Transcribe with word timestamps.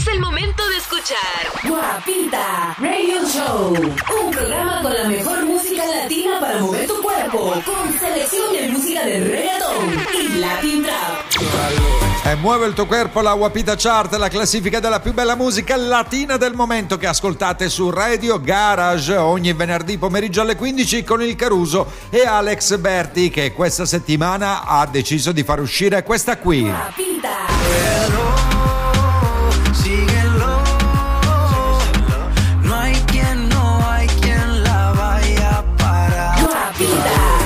Es 0.00 0.06
el 0.06 0.18
momento 0.18 0.66
de 0.66 0.78
escuchar 0.78 1.68
Guapita 1.68 2.74
Radio 2.78 3.22
Show. 3.28 3.74
Un 3.74 4.30
programa 4.30 4.80
con 4.80 4.94
la 4.94 5.04
mejor 5.06 5.44
música 5.44 5.84
latina 5.84 6.40
para 6.40 6.58
mover 6.58 6.86
tu 6.86 7.02
cuerpo. 7.02 7.52
Con 7.66 7.92
selección 7.98 8.50
de 8.50 8.68
música 8.68 9.04
de 9.04 9.20
reggaeton 9.20 9.90
y 10.14 10.38
Latin 10.38 10.82
Trap. 10.84 12.24
E 12.24 12.34
muove 12.36 12.66
il 12.68 12.72
tuo 12.72 12.86
corpo 12.86 13.20
la 13.20 13.34
Guapita 13.34 13.76
Chart, 13.76 14.14
la 14.14 14.28
classifica 14.28 14.80
della 14.80 15.00
più 15.00 15.12
bella 15.12 15.36
musica 15.36 15.76
latina 15.76 16.38
del 16.38 16.54
momento 16.54 16.96
che 16.96 17.06
ascoltate 17.06 17.68
su 17.68 17.90
Radio 17.90 18.40
Garage 18.40 19.14
ogni 19.16 19.52
venerdì 19.52 19.98
pomeriggio 19.98 20.40
alle 20.40 20.56
15 20.56 21.04
con 21.04 21.22
il 21.22 21.36
Caruso 21.36 21.92
e 22.08 22.24
Alex 22.24 22.78
Berti 22.78 23.28
che 23.28 23.52
questa 23.52 23.84
settimana 23.84 24.64
ha 24.64 24.86
deciso 24.86 25.30
di 25.30 25.42
far 25.42 25.60
uscire 25.60 26.02
questa 26.04 26.38
qui. 26.38 26.62
Guapita. 26.62 28.19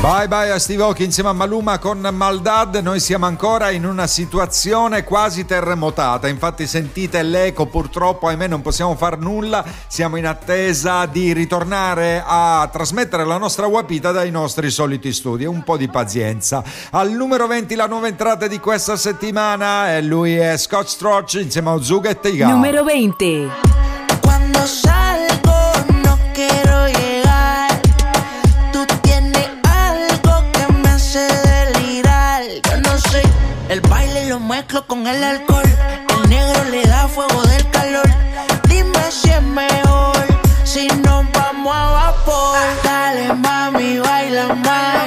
Bye 0.04 0.28
bye 0.28 0.50
a 0.50 0.58
Steve 0.58 0.82
Aoki 0.82 1.02
insieme 1.02 1.30
a 1.30 1.32
Maluma 1.32 1.78
con 1.78 2.06
Maldad, 2.12 2.74
noi 2.82 3.00
siamo 3.00 3.24
ancora 3.24 3.70
in 3.70 3.86
una 3.86 4.06
situazione 4.06 5.02
quasi 5.02 5.46
terremotata, 5.46 6.28
infatti 6.28 6.66
sentite 6.66 7.22
l'eco, 7.22 7.64
purtroppo 7.64 8.26
ahimè 8.26 8.46
non 8.46 8.60
possiamo 8.60 8.96
far 8.96 9.16
nulla, 9.16 9.64
siamo 9.86 10.16
in 10.16 10.26
attesa 10.26 11.06
di 11.06 11.32
ritornare 11.32 12.22
a 12.22 12.68
trasmettere 12.70 13.24
la 13.24 13.38
nostra 13.38 13.66
guapita 13.66 14.12
dai 14.12 14.30
nostri 14.30 14.68
soliti 14.68 15.10
studi, 15.10 15.46
un 15.46 15.62
po' 15.62 15.78
di 15.78 15.88
pazienza. 15.88 16.62
Al 16.90 17.10
numero 17.10 17.46
20 17.46 17.74
la 17.74 17.86
nuova 17.86 18.06
entrata 18.06 18.46
di 18.46 18.60
questa 18.60 18.96
settimana 18.96 19.96
e 19.96 20.02
lui 20.02 20.36
è 20.36 20.58
Scott 20.58 20.84
Strotch 20.84 21.40
insieme 21.40 21.70
a 21.70 21.72
Ozuga 21.72 22.10
e 22.10 22.20
Teiga. 22.20 22.48
Número 22.48 22.84
20. 22.84 23.50
Cuando 24.20 24.66
salgo 24.66 25.03
mezclo 34.54 34.86
con 34.86 35.04
el 35.06 35.22
alcohol. 35.24 35.68
El 36.14 36.30
negro 36.30 36.64
le 36.70 36.82
da 36.86 37.08
fuego 37.08 37.42
del 37.42 37.64
calor. 37.70 38.08
Dime 38.68 39.04
si 39.10 39.30
es 39.30 39.42
mejor 39.42 40.16
si 40.62 40.86
nos 41.06 41.24
vamos 41.32 41.74
a 41.74 41.84
vapor. 41.98 42.58
Dale 42.84 43.32
mami, 43.46 43.98
baila 43.98 44.46
más. 44.66 45.06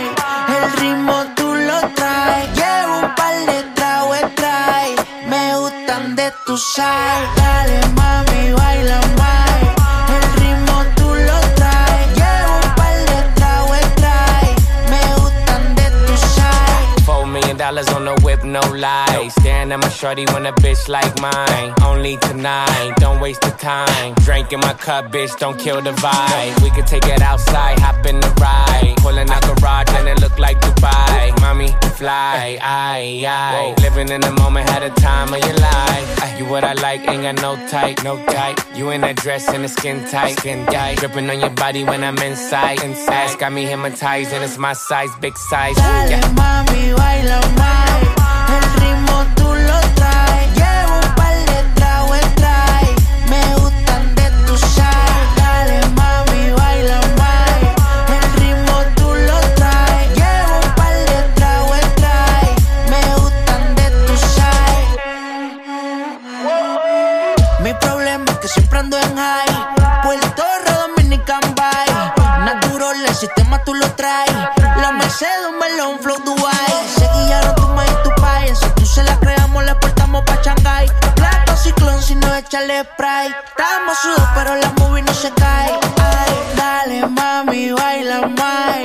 El 0.55 0.65
ritmo 0.79 1.15
tú 1.37 1.47
lo 1.69 1.79
traes. 1.97 2.45
Llevo 2.59 2.93
un 3.05 3.15
par 3.15 3.35
de 3.51 3.59
tragos 3.75 4.35
trae. 4.35 4.95
Me 5.31 5.43
gustan 5.61 6.15
de 6.17 6.27
tu 6.45 6.57
sal. 6.57 7.19
Dale 7.37 7.79
mami, 7.99 8.51
baila 8.51 8.99
más. 9.17 9.37
Dollars 17.67 17.89
on 17.89 18.05
the 18.05 18.13
whip, 18.23 18.43
no 18.47 18.61
lies. 18.71 19.33
Staring 19.35 19.71
at 19.71 19.79
my 19.79 19.89
shorty 19.89 20.25
when 20.33 20.45
a 20.45 20.53
bitch 20.53 20.87
like 20.87 21.13
mine. 21.21 21.73
Only 21.83 22.17
tonight, 22.17 22.93
don't 22.97 23.19
waste 23.19 23.41
the 23.41 23.51
time. 23.51 24.13
Drink 24.25 24.51
in 24.53 24.59
my 24.59 24.73
cup, 24.73 25.11
bitch, 25.11 25.37
don't 25.39 25.57
kill 25.59 25.81
the 25.81 25.91
vibe. 25.91 26.61
We 26.63 26.69
could 26.71 26.87
take 26.87 27.05
it 27.05 27.21
outside, 27.21 27.79
hop 27.79 28.05
in 28.05 28.19
the 28.19 28.29
ride. 28.41 28.95
Pulling 28.97 29.29
out 29.29 29.41
garage 29.43 29.89
and 29.91 30.07
it 30.07 30.19
look 30.21 30.37
like 30.39 30.59
Dubai. 30.61 31.39
Mommy, 31.41 31.69
fly, 31.95 32.57
aye, 32.61 33.23
aye. 33.25 33.75
Living 33.81 34.09
in 34.09 34.21
the 34.21 34.31
moment, 34.31 34.69
had 34.69 34.83
a 34.83 34.89
time 34.95 35.33
of 35.33 35.39
your 35.43 35.55
life. 35.55 36.39
You 36.39 36.45
what 36.45 36.63
I 36.63 36.73
like, 36.73 37.07
ain't 37.07 37.23
got 37.23 37.41
no 37.41 37.55
type, 37.67 38.03
no 38.03 38.23
type. 38.25 38.59
You 38.75 38.89
in 38.91 39.01
that 39.01 39.15
dress 39.17 39.47
and 39.49 39.63
the 39.63 39.67
skin 39.69 40.05
tight, 40.09 40.37
skin 40.39 40.65
tight. 40.67 40.97
Dripping 40.99 41.29
on 41.29 41.39
your 41.39 41.49
body 41.49 41.83
when 41.83 42.03
I'm 42.03 42.17
inside, 42.19 42.83
inside. 42.83 43.39
Got 43.39 43.53
me 43.53 43.65
hypnotized 43.65 44.31
and 44.33 44.43
it's 44.43 44.57
my 44.57 44.73
size, 44.73 45.09
big 45.19 45.35
size. 45.37 45.75
Yeah. 45.77 46.07
Dale 46.07 46.19
Yeah. 46.19 46.33
mami, 46.39 46.93
baila 46.95 47.39
más. 47.57 48.06
La 75.19 75.27
Mercedes, 75.27 75.49
un 75.49 75.57
melón, 75.57 75.99
flow 75.99 76.17
Dubai. 76.23 76.73
Se 76.95 77.07
guiaron 77.07 77.55
tu 77.55 77.67
maíz 77.69 77.91
y 77.91 78.03
tu 78.03 78.21
país. 78.21 78.59
Si 78.59 78.69
tú 78.75 78.85
se 78.85 79.03
la 79.03 79.19
creamos, 79.19 79.63
le 79.63 79.73
portamos 79.75 80.23
pa' 80.23 80.39
Shanghai. 80.43 80.87
Plato 81.15 81.57
ciclón, 81.57 82.03
si 82.03 82.13
no 82.13 82.35
échale 82.35 82.83
spray. 82.83 83.33
Estamos 83.47 83.97
sudos, 83.97 84.27
pero 84.35 84.55
la 84.55 84.71
movie 84.77 85.01
no 85.01 85.13
se 85.13 85.31
cae. 85.31 85.71
Ay, 85.97 86.33
dale 86.55 87.07
mami, 87.07 87.71
baila 87.71 88.27
más. 88.27 88.77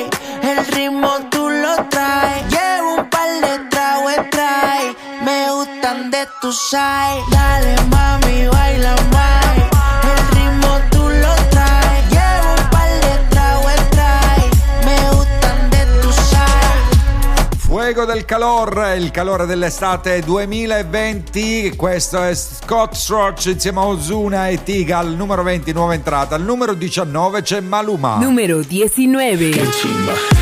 El 0.43 0.67
ritmo 0.69 1.11
tú 1.31 1.51
lo 1.51 1.85
traes. 1.91 2.49
Llevo 2.49 2.95
un 2.95 3.11
par 3.11 3.29
de 3.29 3.59
tragos 3.69 4.31
trae. 4.31 4.97
Me 5.25 5.51
gustan 5.51 6.11
de 6.11 6.27
tu 6.41 6.51
side. 6.51 7.25
Dale 7.31 7.77
mami, 7.91 8.47
baila 8.47 8.95
más. 9.13 9.72
Fuego 17.93 18.11
del 18.11 18.25
calor, 18.25 18.95
il 18.97 19.11
calore 19.11 19.45
dell'estate 19.45 20.21
2020, 20.21 21.75
questo 21.77 22.23
è 22.23 22.35
Scott 22.35 22.95
Strotch 22.95 23.45
insieme 23.53 23.81
a 23.81 23.87
Ozuna 23.87 24.49
e 24.49 24.63
Tiga 24.63 24.97
al 24.97 25.15
numero 25.15 25.43
20 25.43 25.73
nuova 25.73 25.93
entrata, 25.93 26.35
al 26.35 26.43
numero 26.43 26.73
19 26.73 27.43
c'è 27.43 27.61
Maluma. 27.61 28.17
Número 28.17 28.63
19. 28.63 29.51
chimba. 29.51 30.42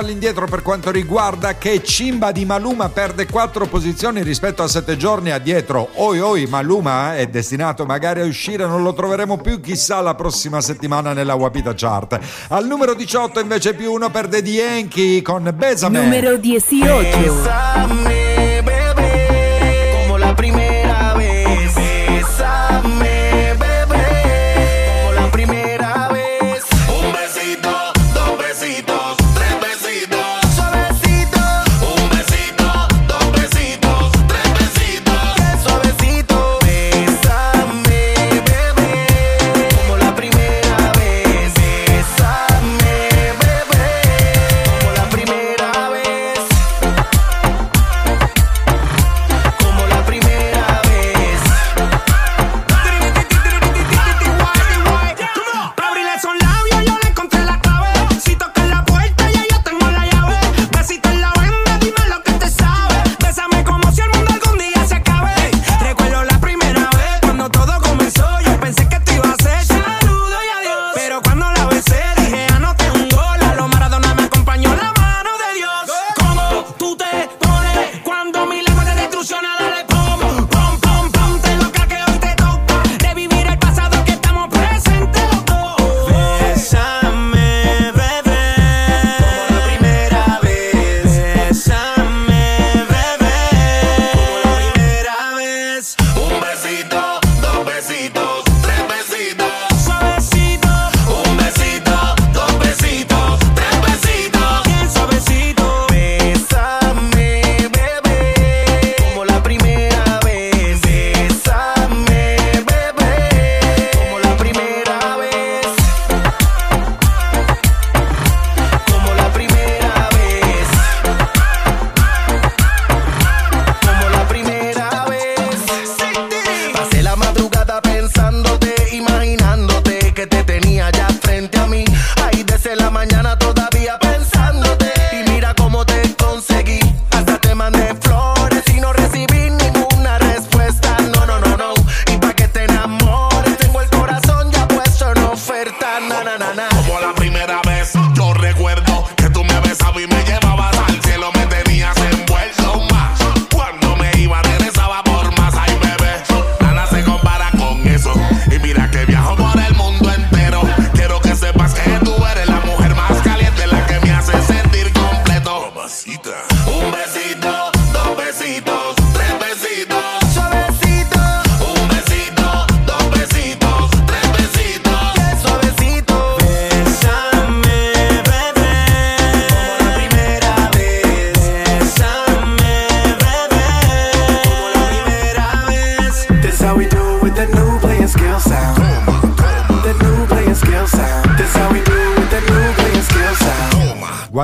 falli 0.00 0.12
indietro 0.12 0.46
per 0.46 0.62
quanto 0.62 0.90
riguarda 0.90 1.58
che 1.58 1.82
Cimba 1.84 2.32
di 2.32 2.46
Maluma 2.46 2.88
perde 2.88 3.26
quattro 3.26 3.66
posizioni 3.66 4.22
rispetto 4.22 4.62
a 4.62 4.68
sette 4.68 4.96
giorni 4.96 5.30
addietro. 5.30 5.90
Oi 5.96 6.20
oi, 6.20 6.46
Maluma 6.46 7.16
è 7.16 7.26
destinato 7.26 7.84
magari 7.84 8.22
a 8.22 8.24
uscire, 8.24 8.66
non 8.66 8.82
lo 8.82 8.94
troveremo 8.94 9.36
più 9.36 9.60
chissà 9.60 10.00
la 10.00 10.14
prossima 10.14 10.62
settimana 10.62 11.12
nella 11.12 11.34
Wapita 11.34 11.74
Chart. 11.74 12.18
Al 12.48 12.66
numero 12.66 12.94
18 12.94 13.40
invece 13.40 13.74
più 13.74 13.92
uno 13.92 14.10
perde 14.10 14.40
Di 14.40 14.52
Yankee 14.52 15.20
con 15.20 15.52
Besame. 15.54 16.00
Numero 16.00 16.36
18. 16.38 17.18
Besame. 17.18 18.19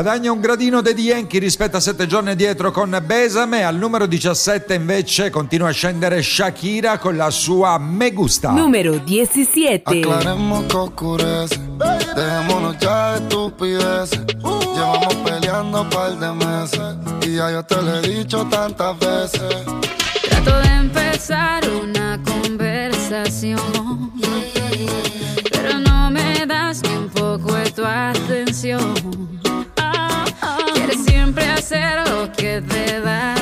Guadagna 0.07 0.31
un 0.31 0.41
gradino 0.41 0.83
Dedi 0.83 1.07
Yankee 1.07 1.41
rispetto 1.41 1.79
a 1.79 1.81
sette 1.81 2.07
giorni 2.07 2.37
dietro 2.37 2.71
con 2.71 2.97
Besame. 3.05 3.65
Al 3.65 3.77
numero 3.77 4.07
17 4.07 4.75
invece 4.75 5.31
continua 5.31 5.71
a 5.71 5.73
scendere 5.73 6.23
Shakira 6.23 7.01
con 7.01 7.17
la 7.17 7.29
sua 7.29 7.77
Me 7.81 8.13
Gusta. 8.13 8.53
Numero 8.53 8.99
17. 8.99 9.99
Aclaremos 9.99 10.65
que. 10.67 11.59
Dejémonos 12.15 12.79
ya 12.79 13.15
de 13.15 13.19
estupideces. 13.19 14.25
Llevamos 14.77 15.15
peleando 15.25 15.83
un 15.83 15.91
par 15.91 16.17
de 16.17 16.33
meses. 16.35 16.97
Y 17.27 17.35
ya 17.35 17.51
yo 17.51 17.65
te 17.65 17.83
lo 17.83 17.97
he 17.97 18.03
dicho 18.03 18.47
tantas 18.49 18.97
veces. 19.01 19.65
Trato 20.29 20.57
de 20.61 20.69
empezar 20.69 21.69
una 21.69 22.23
conversación. 22.23 24.13
Pero 25.51 25.81
no 25.81 26.13
me 26.13 26.47
das 26.47 26.81
ni 26.85 26.97
un 26.97 27.09
poco 27.09 27.55
de 27.55 27.73
tu 27.73 27.85
atención. 27.85 29.06
te 32.61 33.01
da. 33.01 33.36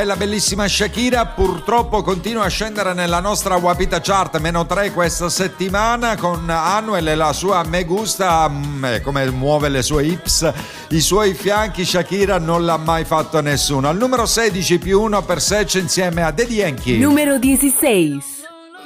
Bella 0.00 0.16
bellissima 0.16 0.66
Shakira 0.66 1.26
purtroppo 1.26 2.00
continua 2.00 2.44
a 2.44 2.48
scendere 2.48 2.94
nella 2.94 3.20
nostra 3.20 3.56
Wapita 3.56 4.00
Chart, 4.00 4.38
meno 4.38 4.64
3 4.64 4.92
questa 4.92 5.28
settimana 5.28 6.16
con 6.16 6.48
Anuel 6.48 7.08
e 7.08 7.14
la 7.14 7.34
sua 7.34 7.62
Me 7.64 7.84
Gusta, 7.84 8.48
mm, 8.48 8.84
eh, 8.86 9.00
come 9.02 9.30
muove 9.30 9.68
le 9.68 9.82
sue 9.82 10.06
hips, 10.06 10.50
i 10.90 11.02
suoi 11.02 11.34
fianchi, 11.34 11.84
Shakira 11.84 12.38
non 12.38 12.64
l'ha 12.64 12.78
mai 12.78 13.04
fatto 13.04 13.42
nessuno. 13.42 13.90
Al 13.90 13.98
numero 13.98 14.24
16 14.24 14.78
più 14.78 15.02
1 15.02 15.22
per 15.22 15.42
Sech 15.42 15.74
insieme 15.74 16.22
a 16.22 16.30
Daddy 16.30 16.54
Yankee. 16.54 16.96
Número 16.96 17.38
16. 17.38 18.22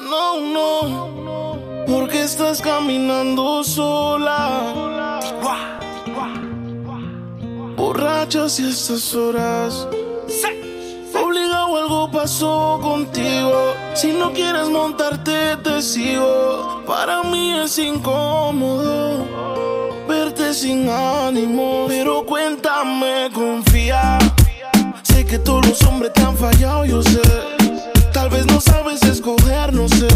No, 0.01 0.41
no, 0.41 1.85
porque 1.87 2.23
estás 2.23 2.61
caminando 2.61 3.63
sola. 3.63 5.21
Borracha 7.77 8.49
si 8.49 8.69
estas 8.69 9.15
horas. 9.15 9.87
Obligado 11.23 11.77
algo 11.77 12.11
pasó 12.11 12.79
contigo. 12.83 13.75
Si 13.95 14.13
no 14.13 14.33
quieres 14.33 14.69
montarte, 14.69 15.57
te 15.63 15.81
sigo. 15.83 16.83
Para 16.87 17.23
mí 17.23 17.59
es 17.61 17.79
incómodo 17.79 19.25
verte 20.09 20.55
sin 20.55 20.89
ánimo. 20.89 21.87
Pero 21.89 22.25
cuéntame, 22.25 23.31
confía. 23.33 24.19
Sé 25.03 25.25
que 25.25 25.39
todos 25.39 25.67
los 25.67 25.83
hombres 25.83 26.13
te 26.13 26.23
han 26.23 26.37
fallado, 26.37 26.85
yo 26.85 27.03
sé. 27.03 27.23
Tal 28.13 28.29
vez 28.31 28.47
no 28.47 28.61
sabes 28.61 29.03
escoger, 29.03 29.73
no 29.73 29.89
sé. 29.89 30.09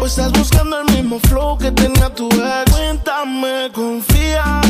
O 0.00 0.06
estás 0.06 0.32
buscando 0.32 0.80
el 0.80 0.86
mismo 0.94 1.18
flow 1.28 1.58
que 1.58 1.70
tenía 1.70 2.10
tu 2.10 2.28
ex. 2.28 2.70
Cuéntame, 2.72 3.70
confía. 3.72 4.60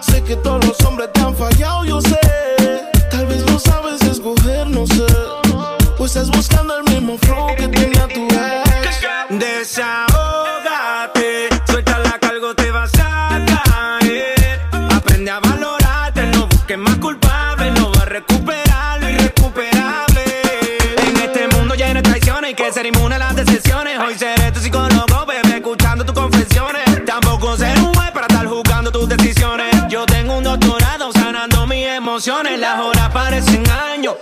Sé 0.00 0.22
que 0.22 0.36
todos 0.36 0.64
los 0.66 0.80
hombres 0.86 1.12
te 1.12 1.20
han 1.20 1.34
fallado, 1.34 1.84
yo 1.84 2.00
sé. 2.00 2.89
Emociones. 32.20 32.60
Las 32.60 32.78
horas 32.80 33.08
parecen 33.14 33.62
años, 33.70 34.14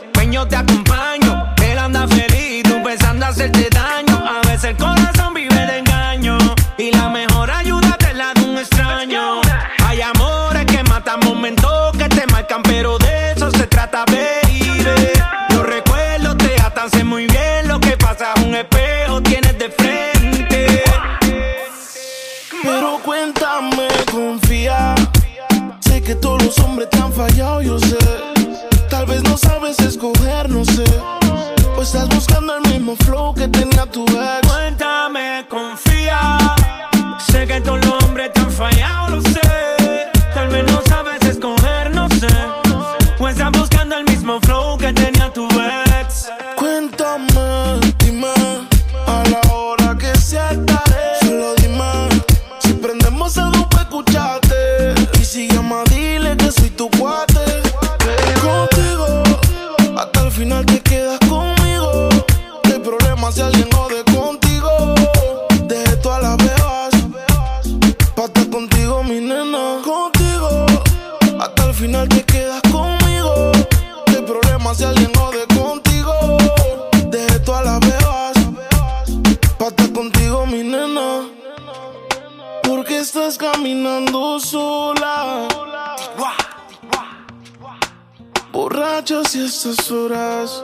Si 89.08 89.42
estas 89.42 89.90
horas. 89.90 90.62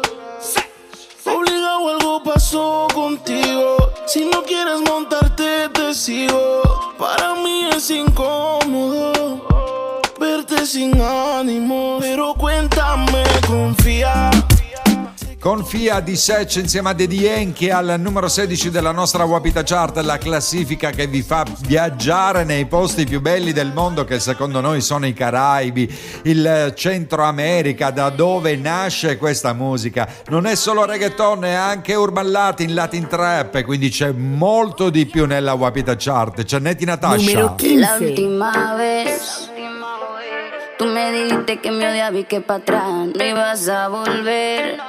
Obligado 1.24 1.88
algo 1.88 2.22
pasó 2.22 2.86
contigo. 2.92 3.74
Si 4.04 4.26
no 4.26 4.42
quieres 4.42 4.82
montarte, 4.82 5.70
te 5.70 5.94
sigo. 5.94 6.60
Para 6.98 7.36
mí 7.36 7.70
es 7.74 7.88
incómodo 7.88 9.48
verte 10.20 10.66
sin 10.66 11.00
ánimo. 11.00 11.96
Pero 12.02 12.34
cuéntame, 12.34 13.24
confía. 13.46 14.30
Confia 15.44 16.00
di 16.00 16.16
Sech 16.16 16.56
insieme 16.56 16.88
a 16.88 16.92
Daddy 16.94 17.18
Yankee 17.18 17.70
al 17.70 17.96
numero 17.98 18.28
16 18.28 18.70
della 18.70 18.92
nostra 18.92 19.24
Wapita 19.24 19.62
Chart, 19.62 19.94
la 19.98 20.16
classifica 20.16 20.88
che 20.88 21.06
vi 21.06 21.20
fa 21.20 21.44
viaggiare 21.66 22.44
nei 22.44 22.64
posti 22.64 23.04
più 23.04 23.20
belli 23.20 23.52
del 23.52 23.70
mondo 23.70 24.04
che 24.04 24.20
secondo 24.20 24.62
noi 24.62 24.80
sono 24.80 25.04
i 25.04 25.12
Caraibi, 25.12 25.94
il 26.22 26.72
Centro 26.74 27.24
America, 27.24 27.90
da 27.90 28.08
dove 28.08 28.56
nasce 28.56 29.18
questa 29.18 29.52
musica. 29.52 30.08
Non 30.28 30.46
è 30.46 30.54
solo 30.54 30.86
reggaeton, 30.86 31.44
è 31.44 31.52
anche 31.52 31.94
urban 31.94 32.30
latin, 32.30 32.72
latin 32.72 33.06
trap, 33.06 33.64
quindi 33.64 33.90
c'è 33.90 34.12
molto 34.12 34.88
di 34.88 35.04
più 35.04 35.26
nella 35.26 35.52
Wapita 35.52 35.94
Chart. 35.94 36.42
C'è 36.42 36.58
Netti 36.58 36.86
Natasha. 36.86 37.16
Número 37.16 37.54
La 37.74 37.96
15. 37.98 38.02
última 38.02 38.74
vez 38.76 39.50
tú 40.78 40.86
me 40.86 41.12
dijiste 41.12 41.60
que 41.60 41.70
me 41.70 41.86
odiabas 41.86 42.20
y 42.20 42.24
que 42.24 42.40
para 42.40 42.60
atrás 42.60 43.08
no 43.14 43.24
ibas 43.24 43.68
a 43.68 43.88
volver. 43.88 44.80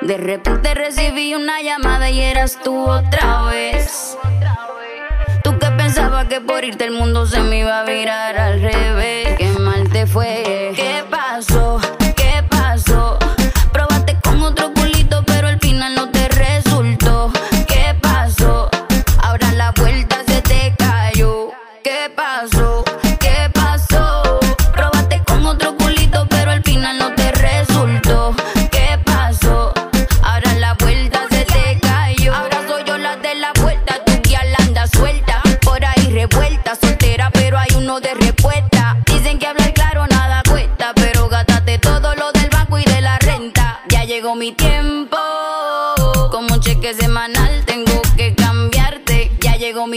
De 0.00 0.16
repente 0.16 0.74
recibí 0.74 1.34
una 1.34 1.60
llamada 1.60 2.08
y 2.08 2.20
eras 2.20 2.58
tú 2.62 2.88
otra 2.88 3.42
vez. 3.42 4.16
Tú 5.42 5.58
que 5.58 5.66
pensabas 5.72 6.26
que 6.28 6.40
por 6.40 6.64
irte 6.64 6.84
el 6.84 6.92
mundo 6.92 7.26
se 7.26 7.40
me 7.40 7.58
iba 7.58 7.80
a 7.80 7.84
virar 7.84 8.38
al 8.38 8.60
revés. 8.62 9.36
Qué 9.36 9.48
mal 9.58 9.88
te 9.90 10.06
fue. 10.06 10.72
¿Qué 10.76 11.04
pasó? 11.10 11.57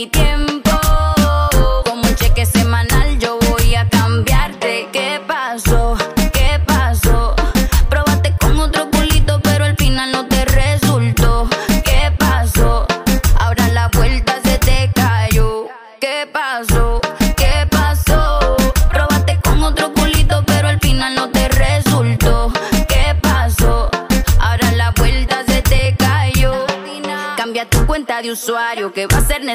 we 0.02 0.08
do 0.08 0.31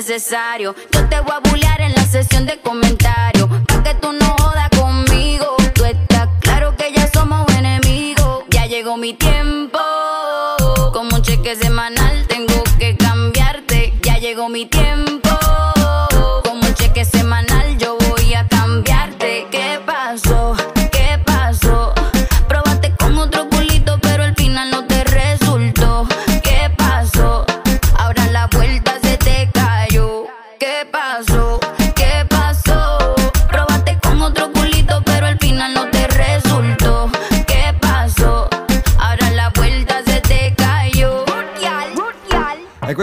necesario. 0.09 0.75
Yo 0.93 1.09
te 1.09 1.21
voy 1.21 1.33
a 1.33 1.41
bullear 1.51 1.81
en 1.81 1.93
la 1.93 2.05
sesión 2.05 2.47
de 2.47 2.59
comentarios, 2.61 2.76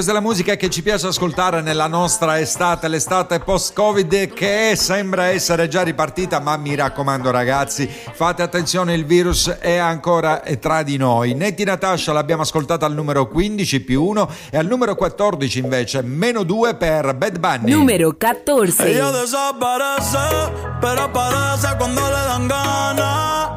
questa 0.03 0.19
è 0.19 0.22
la 0.22 0.29
musica 0.29 0.55
che 0.57 0.69
ci 0.69 0.83
piace 0.83 1.07
ascoltare 1.07 1.62
nella 1.62 1.88
nostra 1.88 2.38
estate, 2.38 2.89
l'estate 2.89 3.39
post-Covid 3.39 4.33
che 4.33 4.74
sembra 4.75 5.27
essere 5.27 5.69
già 5.69 5.81
ripartita, 5.81 6.41
ma 6.41 6.57
mi 6.57 6.75
raccomando 6.75 7.31
ragazzi, 7.31 7.88
fate 7.88 8.41
attenzione, 8.41 8.95
il 8.95 9.05
virus 9.05 9.48
è 9.48 9.77
ancora 9.77 10.41
tra 10.60 10.83
di 10.83 10.98
noi. 10.98 11.36
Netti 11.36 11.63
Natasha 11.63 12.12
l'abbiamo 12.12 12.41
ascoltata 12.41 12.86
al 12.86 12.93
numero 12.93 13.29
15 13.29 13.79
più 13.79 14.03
1 14.03 14.29
e 14.50 14.57
al 14.57 14.65
numero 14.65 14.95
14 14.95 15.60
invece 15.60 16.01
meno 16.01 16.44
2 16.44 16.75
per 16.75 17.16
Bad 17.16 17.39
Bunny. 17.39 17.72
Numero 17.72 18.13
14. 18.18 18.81
Ella 18.81 19.09
desaparece, 19.09 20.51
pero 20.81 21.03
aparece 21.03 21.75
cuando 21.77 22.01
le 22.01 22.25
dan 22.27 22.48
ganas. 22.50 23.51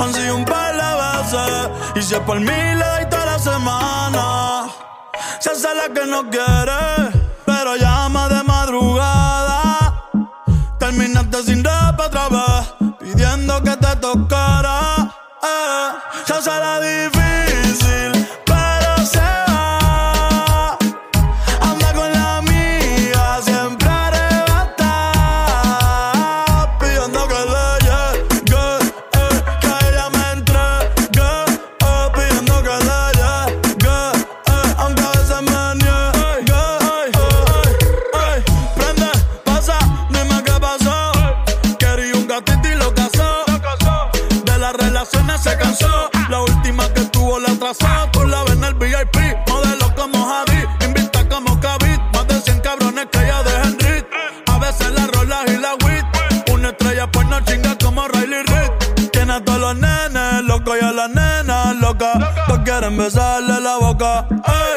Han 0.00 0.12
sido 0.12 0.34
un 0.34 0.44
par 0.44 0.74
de 0.74 0.82
veces, 0.82 1.70
y 1.94 2.02
si 2.02 2.14
es 2.14 2.20
por 2.22 2.40
mí 2.40 2.46
le 2.46 2.84
doy 2.84 3.08
toda 3.08 3.24
la 3.24 3.38
semana. 3.38 4.66
Se 5.38 5.50
hace 5.50 5.74
la 5.74 5.92
que 5.92 6.06
no 6.06 6.28
quiere, 6.30 7.10
pero 7.44 7.76
llama 7.76 8.28
de 8.28 8.42
madrugada. 8.42 10.10
Terminaste 10.78 11.42
sin 11.42 11.64
rap 11.64 11.98
otra 12.00 12.28
vez, 12.28 12.94
pidiendo 12.98 13.62
que 13.62 13.76
te 13.76 13.96
tocara. 13.96 15.14
Eh, 15.42 15.88
se 16.24 16.34
hace 16.34 16.50
la 16.50 16.80
difícil, 16.80 17.15
Besarle 62.96 63.60
la 63.60 63.76
boca. 63.76 64.26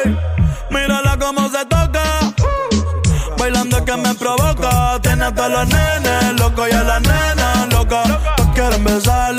Ey, 0.04 0.14
mírala 0.70 1.16
cómo 1.18 1.48
se 1.48 1.64
toca. 1.64 2.02
Bailando 3.38 3.82
que 3.82 3.96
me 3.96 4.14
provoca. 4.14 4.98
Tiene 5.00 5.24
a 5.24 5.34
todos 5.34 5.50
los 5.50 5.68
nenes 5.68 6.38
locos 6.38 6.68
y 6.70 6.74
a 6.74 6.82
las 6.82 7.00
nenas 7.00 7.72
locas. 7.72 8.06
Todos 8.36 8.50
quieren 8.54 8.84
besarle 8.84 9.29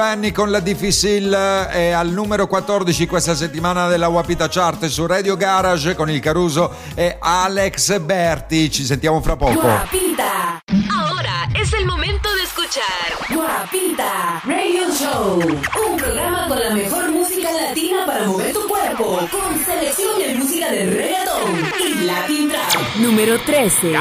Bad 0.00 0.16
Bunny 0.16 0.32
con 0.32 0.50
la 0.50 0.60
difficile 0.60 1.68
è 1.68 1.90
al 1.90 2.08
numero 2.08 2.46
14 2.46 3.06
questa 3.06 3.34
settimana 3.34 3.86
della 3.86 4.08
Wapita 4.08 4.48
Chart 4.48 4.86
su 4.86 5.06
Radio 5.06 5.36
Garage 5.36 5.94
con 5.94 6.08
il 6.08 6.20
Caruso 6.20 6.72
e 6.94 7.18
Alex 7.20 7.98
Berti. 8.00 8.70
Ci 8.70 8.84
sentiamo 8.84 9.20
fra 9.20 9.36
poco. 9.36 9.60
Guapita. 9.60 10.62
Ahora 10.90 11.48
es 11.54 11.70
el 11.74 11.84
momento 11.84 12.30
de 12.34 12.42
escuchar 12.44 13.12
Guapita 13.28 14.40
Radio 14.44 14.90
Show. 14.90 15.38
Un 15.38 15.96
programa 15.98 16.46
con 16.48 16.58
la 16.58 16.70
música 16.70 17.09
latina 17.70 18.06
para 18.06 18.26
mover 18.26 18.52
tu 18.52 18.66
cuerpo. 18.66 19.18
Con 19.30 19.64
selección 19.64 20.18
de 20.18 20.34
música 20.34 20.70
de 20.70 20.86
reggaeton 20.86 21.72
y 21.78 22.04
Latin 22.04 22.48
Trap. 22.48 22.96
número 22.96 23.40
13. 23.40 23.94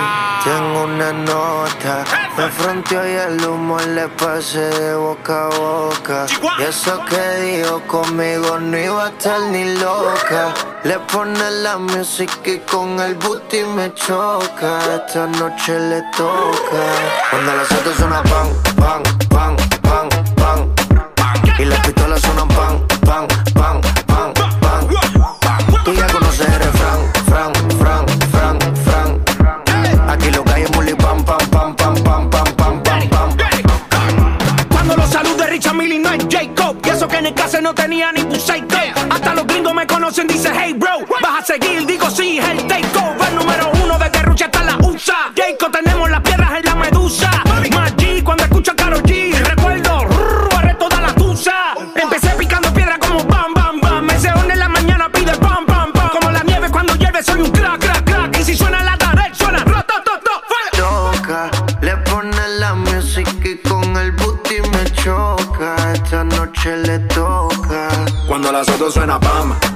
Tengo 0.44 0.84
una 0.84 1.14
nota, 1.14 2.04
me 2.38 2.50
fronteó 2.50 3.08
y 3.08 3.14
el 3.14 3.46
humo 3.46 3.78
le 3.80 4.08
pasé 4.10 4.60
de 4.60 4.96
boca 4.96 5.46
a 5.46 5.50
boca. 5.50 6.26
Y 6.60 6.64
eso 6.64 7.00
que 7.06 7.42
dijo 7.46 7.82
conmigo 7.88 8.60
no 8.60 8.78
iba 8.78 9.06
a 9.06 9.10
estar 9.10 9.40
ni 9.52 9.76
loca. 9.76 10.54
Le 10.84 10.98
pone 11.12 11.52
la 11.62 11.78
música 11.78 12.50
y 12.50 12.58
con 12.60 13.00
el 13.00 13.16
booty 13.16 13.64
me 13.76 13.94
choca. 13.94 14.80
Esta 14.96 15.28
noche 15.28 15.80
le 15.80 16.02
toca. 16.18 16.82
Cuando 17.30 17.56
las 17.56 17.72
autos 17.72 17.96
suena 17.98 18.24
pan, 18.24 18.48
pan, 18.78 19.04
pan, 19.30 19.56
pan, 19.82 20.10
pan. 20.36 20.74
Y 21.60 21.66
las 21.66 21.80
pistolas 21.86 22.22
suenan 22.22 22.48
pan, 22.48 22.88
pan, 23.06 23.28
caso 37.50 37.62
no 37.62 37.74
tenía 37.74 38.12
ni 38.12 38.22
psycho 38.40 38.78
Hasta 39.10 39.34
los 39.34 39.48
gringos 39.48 39.74
me 39.74 39.88
conocen, 39.88 40.28
dice 40.28 40.52
hey 40.54 40.74
bro 40.74 41.00
Vas 41.22 41.42
a 41.42 41.46
seguir, 41.46 41.86
digo 41.86 42.10
sí, 42.10 42.38
el 42.38 42.68
takeover 42.68 43.34
Número 43.34 43.72
uno 43.84 43.98
desde 43.98 44.22
Rusia 44.22 44.46
hasta 44.48 44.64
la 44.64 44.78
USA 44.78 45.32
Jacob 45.36 45.72
suena 68.92 69.20
pam. 69.20 69.69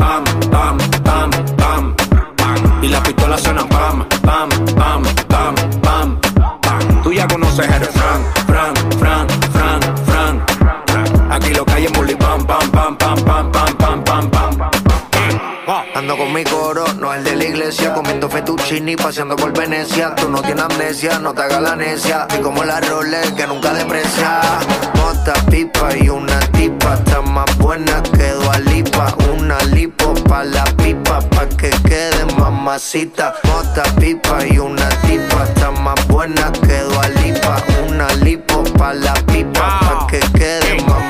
Iglesia, 17.64 17.94
comiendo 17.94 18.30
fettuccini, 18.30 18.96
paseando 18.98 19.38
por 19.38 19.54
Venecia. 19.54 20.14
Tú 20.16 20.30
no 20.30 20.42
tienes 20.42 20.66
amnesia, 20.66 21.20
no 21.20 21.34
te 21.34 21.44
hagas 21.44 21.62
la 21.62 21.76
necia. 21.76 22.28
Y 22.38 22.42
como 22.42 22.64
la 22.64 22.82
Rolex 22.82 23.32
que 23.32 23.48
nunca 23.48 23.74
deprecia. 23.74 24.42
Mota, 24.96 25.34
pipa 25.50 25.96
y 25.96 26.10
una 26.10 26.40
tipa, 26.52 26.96
está 26.96 27.22
más 27.22 27.58
buena 27.58 28.04
que 28.04 28.32
Dualipa. 28.32 29.16
Una 29.34 29.58
lipo 29.76 30.14
pa' 30.28 30.44
la 30.44 30.66
pipa, 30.76 31.20
pa' 31.30 31.48
que 31.48 31.70
quede 31.88 32.26
mamacita. 32.38 33.34
Mota, 33.46 33.84
pipa 33.98 34.46
y 34.46 34.58
una 34.60 34.90
tipa, 35.08 35.44
está 35.44 35.72
más 35.72 36.06
buena 36.08 36.52
que 36.52 36.80
Dualipa. 36.82 37.64
Una 37.88 38.08
lipo 38.26 38.64
pa' 38.78 38.94
la 38.94 39.14
pipa, 39.32 39.80
pa' 39.80 40.08
que 40.08 40.20
quede 40.38 40.63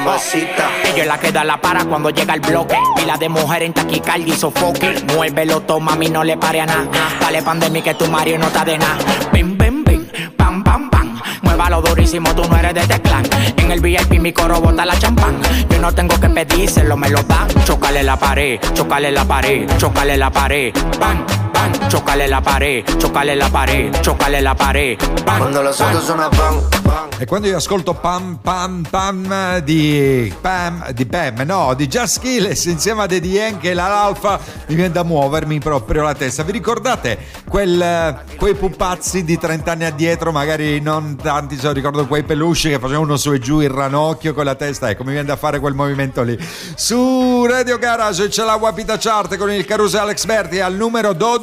mamacita. 0.04 0.70
Ella 0.86 1.06
la 1.06 1.18
que 1.18 1.32
da 1.32 1.44
la 1.44 1.60
para 1.60 1.86
cuando 1.86 2.10
llega 2.10 2.34
el 2.34 2.42
bloque. 2.42 2.78
Pila 2.96 3.18
de 3.18 3.30
mujer 3.30 3.64
en 3.64 3.74
taquicardia 3.74 4.34
y 4.34 4.38
sofoque. 4.38 5.04
Muévelo, 5.16 5.62
toma, 5.62 5.92
mami, 5.92 6.10
no 6.10 6.24
le 6.24 6.38
pare 6.38 6.62
a 6.62 6.66
nada. 6.66 6.88
Dale 7.20 7.42
pandemia 7.42 7.82
que 7.84 7.94
tu 7.94 8.08
Mario 8.08 8.38
no 8.38 8.48
está 8.48 8.66
de 8.66 8.78
nada. 8.78 8.98
Bim, 9.32 9.58
bim, 9.58 9.84
bim, 9.84 10.06
pam, 10.38 10.64
pam, 10.64 10.90
pam. 10.90 11.20
Muévalo 11.42 11.82
durísimo, 11.82 12.34
tú 12.36 12.44
no 12.50 12.58
eres 12.58 12.74
de 12.74 12.82
este 12.82 13.02
clan. 13.02 13.24
En 13.58 13.72
el 13.72 13.80
VIP 13.80 14.20
mi 14.20 14.34
coro 14.34 14.60
bota 14.60 14.86
la 14.86 14.98
champán. 14.98 15.40
Yo 15.70 15.80
no 15.80 15.94
tengo 15.94 16.20
que 16.20 16.30
pedírselo, 16.30 16.98
me 16.98 17.10
lo 17.10 17.24
dan. 17.24 17.48
Chocale 17.66 18.04
la 18.04 18.18
pared, 18.18 18.60
chocale 18.74 19.12
la 19.12 19.26
pared, 19.26 19.68
chocale 19.78 20.18
la 20.18 20.30
pared. 20.30 20.74
Bam, 21.00 21.26
bam, 21.54 21.90
chocale 21.90 22.28
la 22.28 22.42
pared, 22.42 22.84
chocale 23.00 23.36
la 23.36 23.50
pared, 23.50 24.00
chocale 24.04 24.42
la 24.42 24.56
pared. 24.56 24.98
Bam, 25.24 25.38
Cuando 25.38 25.62
los 25.62 25.80
otros 25.80 26.04
suena 26.04 26.30
pam, 26.30 26.62
pam. 26.84 27.08
E 27.20 27.26
quando 27.26 27.48
io 27.48 27.58
ascolto 27.58 27.94
Pam 27.94 28.40
Pam 28.42 28.84
Pam 28.90 29.60
di 29.60 30.34
Pam, 30.42 30.92
di 30.92 31.06
Pam, 31.06 31.42
no, 31.46 31.74
di 31.76 31.88
Just 31.88 32.20
Kills 32.20 32.66
insieme 32.66 33.04
a 33.04 33.06
Daddy 33.06 33.30
Yankee 33.30 33.72
e 33.72 33.74
l'Alfa, 33.74 34.40
mi 34.68 34.76
viene 34.76 34.92
da 34.92 35.04
muovermi 35.04 35.60
proprio 35.60 36.02
la 36.02 36.16
testa. 36.16 36.44
Vi 36.44 36.52
ricordate 36.52 37.18
quel, 37.48 38.20
quei 38.36 38.56
pupazzi 38.56 39.24
di 39.24 39.38
30 39.38 39.72
anni 39.72 39.86
addietro? 39.86 40.32
Magari 40.32 40.82
non 40.82 41.16
tanti 41.16 41.58
se 41.58 41.72
ricordo 41.72 42.08
quei 42.08 42.24
peluche 42.24 42.70
che 42.72 42.80
facevano 42.80 43.16
su 43.16 43.32
e 43.32 43.40
giù 43.40 43.60
il 43.62 43.70
ranocchio 43.70 44.34
con 44.34 44.46
la 44.46 44.56
testa. 44.56 44.90
Ecco, 44.90 45.04
mi 45.04 45.12
viene 45.12 45.28
da 45.28 45.36
fare 45.36 45.60
quel 45.60 45.76
movimento 45.76 46.24
lì. 46.24 46.38
Su 46.76 47.46
Radio 47.46 47.78
Garage 47.78 48.28
c'è 48.28 48.44
la 48.44 48.56
Wapita 48.56 48.98
Chart 48.98 49.38
con 49.38 49.52
il 49.52 49.66
Caruso 49.66 50.00
Alex 50.00 50.26
Berti 50.26 50.60
al 50.60 50.74
numero 50.74 51.14
12 51.14 51.43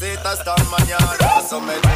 Mamacita 0.00 0.30
hasta 0.30 0.56
mañana. 0.70 1.42
So 1.46 1.60
me 1.60 1.74
do. 1.74 1.88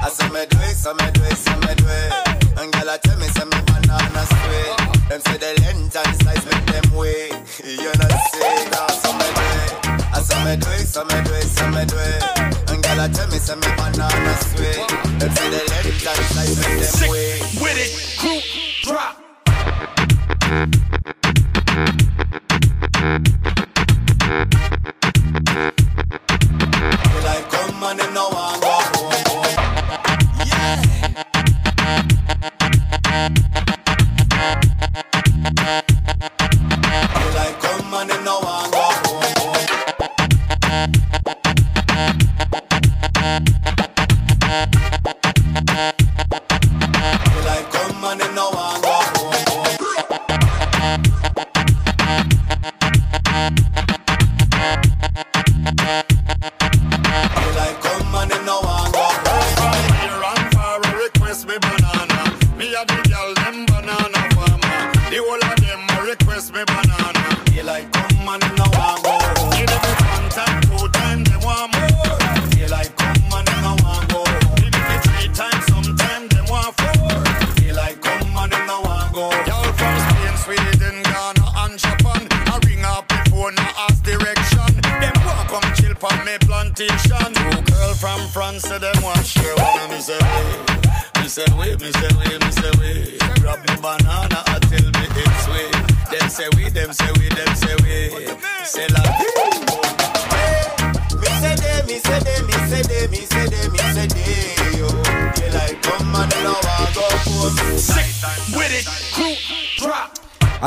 I 0.00 0.08
say 0.10 0.28
me 0.28 0.46
do 0.46 0.58
it, 0.58 0.76
so 0.76 0.94
me 0.94 1.10
do 1.10 1.22
it, 1.24 1.36
so 1.36 1.50
me 1.58 1.74
do 1.74 1.86
it. 1.88 2.12
And 2.56 2.72
girl, 2.72 2.90
I 2.90 2.98
tell 2.98 3.18
me, 3.18 3.26
say 3.26 3.44
me 3.44 3.58
banana 3.66 4.26
sweet. 4.30 4.76
Them 5.08 5.20
say 5.20 5.38
the 5.38 5.60
length 5.62 5.96
and 5.96 6.22
size 6.22 6.44
make 6.46 6.66
them 6.66 6.94
way. 6.94 7.30
You 7.64 7.90
know 7.98 8.10
say 8.30 8.68
that, 8.70 8.90
so 8.94 9.12
me 9.12 9.26
do 9.34 9.42
it. 9.58 9.72
I 10.14 10.22
say 10.22 10.38
me 10.44 10.56
do 10.56 10.70
it, 10.70 10.86
so 10.86 11.04
me 11.04 11.18
do 11.24 11.34
it, 11.34 11.48
so 11.50 11.66
me 11.70 11.84
do 11.84 11.98
it. 11.98 12.22
And 12.70 12.82
girl, 12.82 13.00
I 13.00 13.08
tell 13.08 13.26
me, 13.26 13.38
say 13.38 13.56
me 13.56 13.68
banana 13.76 14.34
sweet. 14.38 14.86
Them 15.18 15.34
say 15.34 15.50
the 15.50 15.66
length 15.66 16.06
and 16.06 16.24
size 16.30 16.54
make 16.62 16.78
them 16.78 17.10
way. 17.10 17.42
with 17.58 17.78
it, 17.82 17.90
group 18.20 18.42
drop. 18.86 19.18
Well, 44.52 44.68
I 47.48 47.64
come 47.72 48.04
and 48.04 48.34
know 48.34 48.61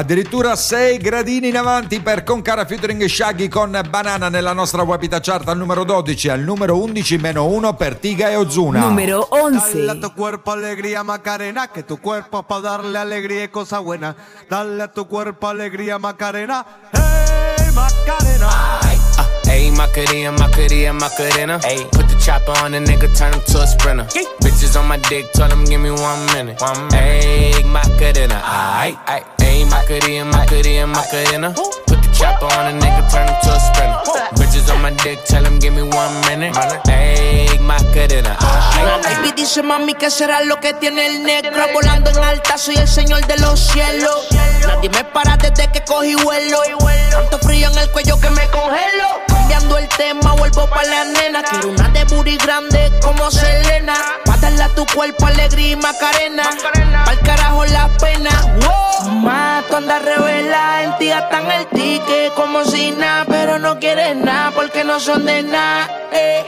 Addirittura 0.06 0.56
6 0.56 1.00
gradini 1.00 1.48
in 1.48 1.58
avanti 1.58 2.00
per 2.00 2.24
Concara 2.24 2.63
featuring 2.65 3.04
Shaggy 3.06 3.48
con 3.48 3.72
Banana 3.89 4.30
nella 4.30 4.54
nostra 4.54 4.84
Wapita 4.84 5.20
Chart 5.20 5.50
al 5.50 5.58
numero 5.58 5.84
12, 5.84 6.30
al 6.30 6.41
numero 6.41 6.78
11 6.78 7.18
meno 7.18 7.48
1 7.48 7.74
per 7.74 7.96
Tiga 7.96 8.30
e 8.30 8.36
Ozuna. 8.36 8.82
Numero 8.82 9.28
Dale 9.32 9.44
11. 9.46 9.89
a 9.89 10.00
tu 10.00 10.13
cuerpo 10.13 10.52
alegría 10.52 11.02
Macarena, 11.02 11.70
que 11.70 11.82
tu 11.82 12.00
cuerpo 12.00 12.44
para 12.44 12.62
darle 12.62 13.00
alegría 13.00 13.46
y 13.46 13.48
cosas 13.48 13.82
buenas. 13.82 14.15
Dale 14.48 14.84
a 14.84 14.91
tu 14.91 15.08
cuerpo 15.08 15.48
alegría 15.48 15.98
Macarena, 15.98 16.63
hey 16.94 17.72
Macarena. 17.74 18.94
Uh, 19.17 19.23
ayy, 19.47 19.71
Macarena, 19.75 20.32
Macarena, 20.32 20.93
Macarena. 20.93 21.60
Ayy, 21.60 21.89
put 21.91 22.08
the 22.08 22.15
chopper 22.23 22.51
on 22.63 22.71
the 22.71 22.80
nigga, 22.80 23.08
turn 23.17 23.34
him 23.34 23.41
to 23.41 23.62
a 23.62 23.67
sprinter. 23.67 24.06
Bitches 24.43 24.80
on 24.80 24.88
my 24.88 24.97
dick, 24.97 25.32
tell 25.34 25.49
him 25.49 25.65
give 25.65 25.82
me 25.82 25.91
one 25.91 26.25
minute. 26.34 26.60
One 26.62 26.88
minute. 26.89 27.23
Ayy, 27.23 27.65
Macarena, 27.65 28.41
aight, 28.43 28.97
aight. 29.06 29.25
Ayy, 29.39 29.69
Macarena, 29.69 30.25
Macarena, 30.25 30.88
Macarena. 30.88 31.54
Put 31.88 32.01
the 32.04 32.10
chopper 32.17 32.45
on 32.58 32.80
the 32.80 32.86
nigga, 32.86 33.01
turn 33.12 33.28
him 33.28 33.36
to 33.43 33.51
a 33.56 33.60
sprinter. 33.60 33.99
Bitches 34.36 34.73
on 34.73 34.82
my 34.82 34.91
dick, 35.04 35.23
tell 35.25 35.43
him 35.45 35.60
give 35.60 35.73
me 35.73 35.84
one 35.84 36.13
minute. 36.28 36.54
Ayy, 36.54 37.60
Macarena, 37.60 38.36
aight. 38.39 39.14
Dice 39.36 39.62
mami 39.62 39.93
que 39.93 40.10
será 40.10 40.41
lo 40.41 40.60
que 40.60 40.74
tiene 40.74 41.06
el 41.08 41.24
negro 41.24 41.63
Volando 41.74 42.10
en 42.10 42.24
alta 42.24 42.58
soy 42.58 42.76
el 42.76 42.88
señor 42.88 43.26
de 43.28 43.38
los 43.38 43.60
cielos 43.60 44.28
Nadie 44.65 44.89
me 44.89 45.04
para 45.04 45.38
desde 45.38 45.71
que 45.71 45.84
cogí 45.84 46.15
vuelo 46.15 46.60
Tanto 47.12 47.39
frío 47.39 47.69
en 47.69 47.78
el 47.78 47.91
cuello 47.91 48.19
que 48.19 48.30
me 48.30 48.48
congelo 48.48 49.21
Cambiando 49.28 49.78
el 49.78 49.88
tema 49.89 50.34
vuelvo 50.34 50.67
pa' 50.69 50.84
la 50.84 51.06
nena 51.06 51.43
Quiero 51.43 51.69
una 51.69 51.89
de 51.89 52.04
booty 52.06 52.38
grande 52.38 52.91
como 53.02 53.30
Selena 53.30 53.95
Pa' 54.26 54.36
baila 54.56 54.69
tu 54.69 54.86
cuerpo, 54.86 55.26
alegría 55.26 55.71
y 55.71 55.76
macarena. 55.76 56.50
Al 57.08 57.19
carajo 57.21 57.65
la 57.65 57.89
pena. 57.98 58.30
Tú 59.69 59.76
andas 59.76 60.02
revela, 60.04 60.84
en 60.84 60.98
ti 60.98 61.08
gastan 61.08 61.52
el 61.52 61.65
ticket 61.67 62.34
como 62.36 62.63
si 62.63 62.91
nada, 62.91 63.26
pero 63.28 63.60
no 63.60 63.80
quieres 63.80 64.15
nada 64.15 64.52
porque 64.52 64.84
no 64.84 65.00
son 65.00 65.26
de 65.26 65.43
nada. 65.43 65.89
Eh. 66.12 66.45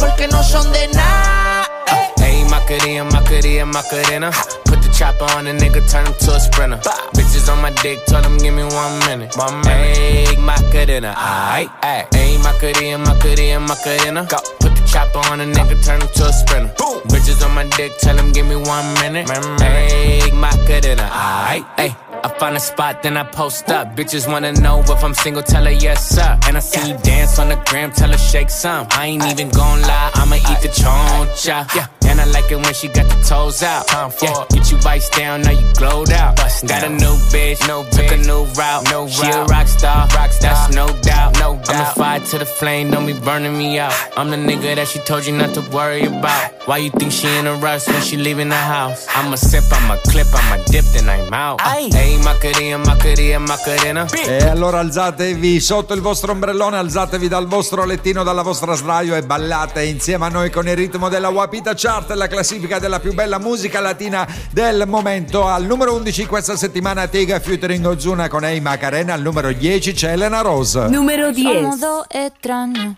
Porque 0.00 0.28
no 0.28 0.42
son 0.42 0.70
de 0.72 0.88
nada. 0.88 1.64
Ayy, 1.86 2.08
Macarena, 2.50 3.04
Macarena, 3.04 3.66
Macarena. 3.66 4.30
Put 4.64 4.82
the 4.82 4.90
chopper 4.96 5.24
on 5.36 5.46
a 5.46 5.52
nigga, 5.52 5.80
turn 5.90 6.06
him 6.06 6.14
to 6.20 6.30
a 6.34 6.40
sprinter. 6.40 6.78
Bitches 7.14 7.52
on 7.52 7.60
my 7.62 7.70
dick, 7.82 8.04
tell 8.06 8.22
them 8.22 8.38
give 8.38 8.54
me 8.54 8.64
one 8.64 8.98
minute. 9.06 9.36
One 9.36 9.60
minute. 9.62 9.96
Ayy, 9.96 10.38
Macarena, 10.38 11.14
aight, 11.16 11.68
ayy. 11.82 12.08
Ayy, 12.10 12.42
Macarena, 12.42 12.98
Macarena, 12.98 13.60
Macarena. 13.60 14.26
Go. 14.28 14.38
Put 14.60 14.74
the 14.74 14.88
chopper 14.90 15.18
on 15.30 15.40
a 15.40 15.44
nigga, 15.44 15.84
turn 15.84 16.00
him 16.00 16.08
to 16.08 16.26
a 16.26 16.32
sprinter. 16.32 16.72
Bitches 17.08 17.44
on 17.44 17.54
my 17.54 17.64
dick, 17.76 17.92
tell 17.98 18.16
them 18.16 18.32
give 18.32 18.46
me 18.46 18.56
one 18.56 18.94
minute. 18.94 19.26
Ayy, 19.28 20.32
Macarena, 20.32 21.08
aight, 21.12 21.66
ayy. 21.76 21.96
I 22.24 22.28
find 22.38 22.56
a 22.56 22.60
spot, 22.60 23.02
then 23.02 23.18
I 23.18 23.22
post 23.22 23.68
up. 23.68 23.94
Bitches 23.94 24.26
wanna 24.26 24.52
know 24.52 24.80
if 24.80 25.04
I'm 25.04 25.12
single, 25.12 25.42
tell 25.42 25.64
her 25.64 25.70
yes, 25.70 26.08
sir. 26.08 26.38
And 26.46 26.56
I 26.56 26.60
see 26.60 26.88
you 26.88 26.96
dance 27.02 27.38
on 27.38 27.50
the 27.50 27.56
gram, 27.66 27.92
tell 27.92 28.10
her 28.10 28.16
shake 28.16 28.48
some. 28.48 28.86
I 28.92 29.08
ain't 29.08 29.24
even 29.24 29.50
gon' 29.50 29.82
lie, 29.82 30.10
I'ma 30.14 30.36
eat 30.36 30.60
the 30.62 30.68
choncha. 30.68 31.68
Yeah. 31.76 31.86
And 32.14 32.20
I 32.20 32.26
like 32.26 32.48
it 32.52 32.62
when 32.62 32.72
she 32.72 32.86
got 32.86 33.08
the 33.10 33.20
toes 33.26 33.60
out. 33.64 33.90
Yeah. 34.22 34.46
Get 34.50 34.70
you 34.70 34.78
vice 34.78 35.08
down, 35.08 35.42
now 35.42 35.50
you 35.50 35.66
glowed 35.74 36.12
out. 36.12 36.36
Got 36.36 36.84
a 36.84 36.88
new 36.88 37.16
bitch, 37.34 37.66
no 37.66 37.82
took 37.90 38.08
a 38.12 38.16
new 38.16 38.44
route. 38.54 38.84
No 38.88 39.08
she 39.08 39.26
a 39.26 39.42
rock 39.46 39.66
star, 39.66 40.06
rock 40.14 40.30
star. 40.30 40.54
that's 40.54 40.76
no 40.76 40.86
doubt. 41.02 41.34
No 41.40 41.56
doubt. 41.56 41.70
I'm 41.70 41.80
a 41.80 41.94
fire 41.94 42.20
to 42.20 42.38
the 42.38 42.46
flame, 42.46 42.92
don't 42.92 43.04
be 43.04 43.14
burning 43.14 43.58
me 43.58 43.80
out. 43.80 43.92
I'm 44.16 44.30
the 44.30 44.36
nigga 44.36 44.76
that 44.76 44.86
she 44.86 45.00
told 45.00 45.26
you 45.26 45.36
not 45.36 45.54
to 45.54 45.62
worry 45.72 46.04
about. 46.04 46.52
Why 46.66 46.78
you 46.78 46.90
think 46.90 47.10
she 47.10 47.26
in 47.36 47.48
a 47.48 47.54
rush 47.54 47.88
when 47.88 48.00
she 48.00 48.16
leaving 48.16 48.48
the 48.48 48.54
house? 48.54 49.08
I'ma 49.10 49.34
sip, 49.34 49.64
I'ma 49.72 49.96
clip, 50.04 50.28
I'ma 50.32 50.62
dip, 50.66 50.84
then 50.94 51.08
I'm 51.08 51.34
out. 51.34 51.60
Hey, 51.60 52.16
Macarena, 52.22 52.78
Macarena, 52.78 53.38
Macarena. 53.40 54.06
E 54.12 54.48
allora 54.48 54.78
alzatevi 54.78 55.60
sotto 55.60 55.94
il 55.94 56.00
vostro 56.00 56.30
ombrellone, 56.30 56.76
alzatevi 56.76 57.26
dal 57.26 57.48
vostro 57.48 57.84
lettino, 57.84 58.22
dalla 58.22 58.42
vostra 58.42 58.74
sdraio 58.74 59.16
e 59.16 59.22
ballate 59.22 59.82
insieme 59.82 60.26
a 60.26 60.28
noi 60.28 60.50
con 60.50 60.68
il 60.68 60.76
ritmo 60.76 61.08
della 61.08 61.30
Wapita 61.30 61.74
Chart, 61.74 62.03
la 62.12 62.26
classifica 62.26 62.78
della 62.78 63.00
più 63.00 63.14
bella 63.14 63.38
musica 63.38 63.80
latina 63.80 64.28
del 64.50 64.86
momento. 64.86 65.46
Al 65.46 65.64
numero 65.64 65.94
11 65.94 66.26
questa 66.26 66.56
settimana 66.56 67.06
Tiga 67.06 67.40
featuring 67.40 67.86
Ozuna 67.86 68.28
con 68.28 68.44
Ei 68.44 68.60
Macarena, 68.60 69.14
al 69.14 69.22
numero 69.22 69.50
10 69.50 69.92
c'è 69.92 70.12
Elena 70.12 70.42
Rose. 70.42 70.88
Numero 70.88 71.32
10. 71.32 71.62
Somos 71.62 71.80
dos 71.80 72.06
extraños, 72.10 72.96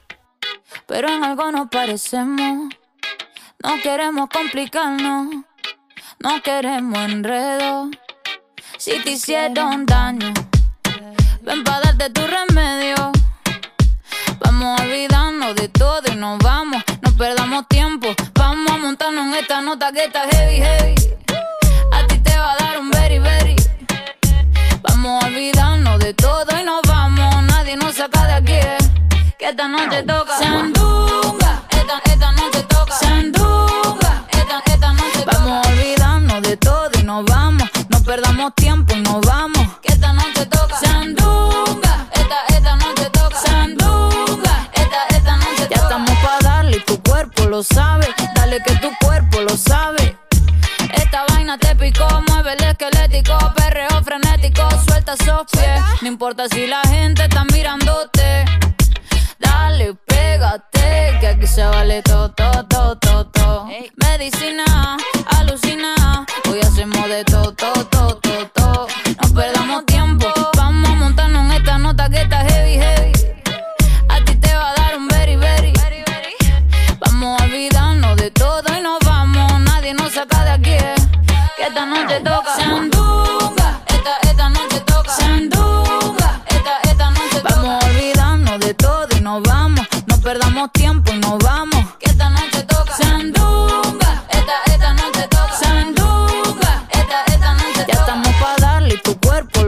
pero 0.86 1.08
en 1.08 1.22
algo 1.22 1.50
nos 1.52 1.68
parecemos. 1.68 2.74
No 3.62 3.80
queremos 3.82 4.28
complicarnos, 4.32 5.28
no 6.18 6.42
queremos 6.42 6.98
enredo. 6.98 7.90
Si 8.78 8.92
te 9.02 9.12
hicieron 9.12 9.86
daño, 9.86 10.32
ven 11.42 11.62
para 11.64 11.92
darte 11.92 12.10
tu 12.10 12.22
remedio. 12.26 13.12
Vamos 14.40 14.80
a 14.80 14.82
olvidarnos 14.82 15.54
de 15.54 15.68
todo 15.68 16.02
y 16.12 16.16
nos 16.16 16.38
vamos, 16.38 16.82
esta 19.38 19.60
nota 19.60 19.92
que 19.92 20.04
está 20.04 20.26
heavy, 20.30 20.56
heavy. 20.56 20.94
A 21.92 22.06
ti 22.06 22.18
te 22.18 22.38
va 22.38 22.52
a 22.52 22.56
dar 22.56 22.78
un 22.78 22.90
very, 22.90 23.18
very. 23.18 23.56
Vamos 24.82 25.22
a 25.22 25.26
olvidarnos 25.26 25.98
de 25.98 26.14
todo 26.14 26.46
y 26.58 26.64
nos 26.64 26.80
vamos. 26.86 27.42
Nadie 27.44 27.76
nos 27.76 27.96
saca 27.96 28.26
de 28.26 28.32
aquí. 28.34 28.84
Que 29.38 29.50
esta 29.50 29.68
noche 29.68 30.02
toca. 30.04 30.38
Sandunga, 30.38 31.62
esta, 31.70 31.98
esta 32.04 32.32
noche 32.32 32.62
toca. 32.62 32.94
Sandunga, 32.94 34.24
esta, 34.30 34.62
esta 34.72 34.92
noche 34.92 35.18
toca. 35.20 35.38
Vamos 35.38 35.66
a 35.66 35.70
olvidarnos 35.70 36.42
de 36.42 36.56
todo 36.56 36.90
y 36.98 37.02
nos 37.02 37.24
vamos. 37.26 37.68
No 37.90 38.00
perdamos 38.02 38.54
tiempo 38.54 38.94
y 38.94 39.00
nos 39.00 39.20
vamos. 39.20 39.66
Que 39.82 39.92
esta 39.92 40.12
noche 40.14 40.46
toca. 40.46 40.78
Sandunga, 40.78 42.06
esta, 42.12 42.38
esta 42.56 42.76
noche 42.76 43.10
toca. 43.10 43.38
Sandunga, 43.38 44.70
esta, 44.72 45.06
esta 45.08 45.36
noche 45.36 45.66
toca. 45.66 45.76
Ya 45.76 45.82
estamos 45.82 46.10
para 46.22 46.38
darle 46.40 46.76
y 46.78 46.80
tu 46.80 47.02
cuerpo 47.02 47.44
lo 47.44 47.62
sabe. 47.62 48.05
Que 48.64 48.74
tu 48.76 48.90
cuerpo 49.04 49.42
lo 49.42 49.54
sabe. 49.54 50.16
Esta 50.94 51.26
vaina 51.28 51.58
te 51.58 51.76
picó, 51.76 52.08
mueve 52.26 52.54
el 52.54 52.64
esquelético, 52.64 53.36
perreo 53.54 54.02
frenético, 54.02 54.66
suelta 54.88 55.12
esos 55.12 55.42
pies. 55.52 55.82
No 56.00 56.08
importa 56.08 56.48
si 56.48 56.66
la 56.66 56.80
gente 56.88 57.24
está 57.24 57.44
mirándote. 57.52 58.46
Dale, 59.38 59.94
pégate, 60.06 61.18
que 61.20 61.26
aquí 61.26 61.46
se 61.46 61.66
vale 61.66 62.00
todo, 62.00 62.25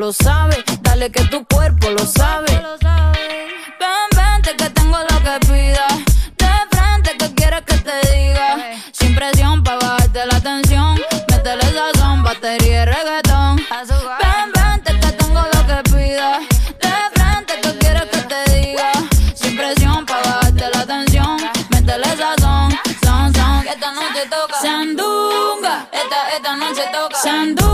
lo 0.08 0.12
sabe. 0.14 0.64
Dale 0.80 1.10
que 1.10 1.22
tu 1.24 1.44
cuerpo 1.44 1.90
lo 1.90 2.06
sabe. 2.06 2.50
Ven, 3.80 4.08
vente 4.16 4.56
que 4.56 4.70
tengo 4.70 4.96
lo 4.96 5.16
que 5.26 5.46
pidas. 5.46 5.94
De 6.42 6.52
frente 6.70 7.10
que 7.18 7.34
quieres 7.34 7.62
que 7.66 7.76
te 7.76 7.96
diga. 8.10 8.56
Sin 8.90 9.14
presión 9.14 9.62
para 9.62 9.76
bajarte 9.76 10.24
la 10.32 10.40
tensión. 10.40 10.98
Métele 11.30 11.66
sazón, 11.76 12.22
batería 12.22 12.82
y 12.82 12.86
reggaetón. 12.86 13.56
Ven, 14.22 14.48
vente 14.56 14.98
que 14.98 15.12
tengo 15.12 15.42
lo 15.42 15.60
que 15.68 15.78
pidas. 15.90 16.38
De 16.84 16.94
frente 17.14 17.52
que 17.60 17.78
quieres 17.78 18.06
que 18.12 18.20
te 18.32 18.40
diga. 18.52 18.92
Sin 19.34 19.58
presión 19.58 20.06
para 20.06 20.22
bajarte 20.22 20.70
la 20.74 20.86
tensión. 20.86 21.36
Métele 21.68 22.10
sazón, 22.16 22.72
son, 23.04 23.34
esta 23.74 23.92
noche 23.92 24.22
toca. 24.30 24.58
Sandunga, 24.62 25.86
esta, 25.92 26.18
esta 26.34 26.56
noche 26.56 26.84
toca. 26.94 27.16
Sandunga, 27.18 27.67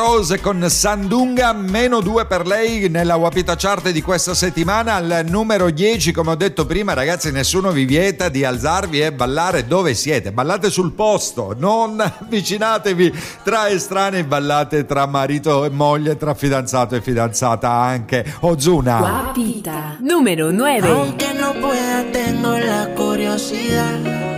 Rose 0.00 0.40
con 0.40 0.64
Sandunga, 0.66 1.52
meno 1.52 2.00
due 2.00 2.24
per 2.24 2.46
lei 2.46 2.88
nella 2.88 3.16
Wapita 3.16 3.54
Chart 3.54 3.90
di 3.90 4.00
questa 4.00 4.32
settimana. 4.32 4.94
Al 4.94 5.26
numero 5.28 5.68
10, 5.68 6.10
come 6.12 6.30
ho 6.30 6.36
detto 6.36 6.64
prima, 6.64 6.94
ragazzi, 6.94 7.30
nessuno 7.30 7.70
vi 7.70 7.84
vieta 7.84 8.30
di 8.30 8.42
alzarvi 8.42 9.02
e 9.02 9.12
ballare 9.12 9.66
dove 9.66 9.92
siete. 9.92 10.32
Ballate 10.32 10.70
sul 10.70 10.92
posto, 10.92 11.54
non 11.54 12.00
avvicinatevi 12.00 13.12
tra 13.42 13.68
estranei, 13.68 14.22
ballate 14.22 14.86
tra 14.86 15.04
marito 15.04 15.66
e 15.66 15.68
moglie, 15.68 16.16
tra 16.16 16.32
fidanzato 16.32 16.94
e 16.94 17.02
fidanzata 17.02 17.70
anche. 17.70 18.24
Ozuna. 18.40 18.96
Guapita. 19.00 19.98
Número 20.00 20.50
9. 20.50 20.88
Aunque 20.88 21.32
no 21.34 21.52
pueda, 21.60 22.04
tengo 22.10 22.56
la 22.56 22.88
curiosidad. 22.94 24.28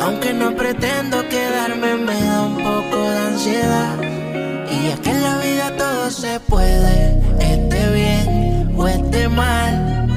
Aunque 0.00 0.32
no 0.32 0.54
pretendo 0.54 1.26
quedarme, 1.28 1.96
me 1.96 2.20
da 2.24 2.42
un 2.42 2.56
poco 2.56 2.98
de 2.98 3.18
ansiedad. 3.18 4.11
Y 4.72 4.88
es 4.88 4.98
que 5.00 5.10
en 5.10 5.22
la 5.22 5.38
vida 5.38 5.76
todo 5.76 6.10
se 6.10 6.40
puede, 6.40 7.20
esté 7.38 7.90
bien 7.92 8.72
o 8.76 8.88
esté 8.88 9.28
mal. 9.28 10.08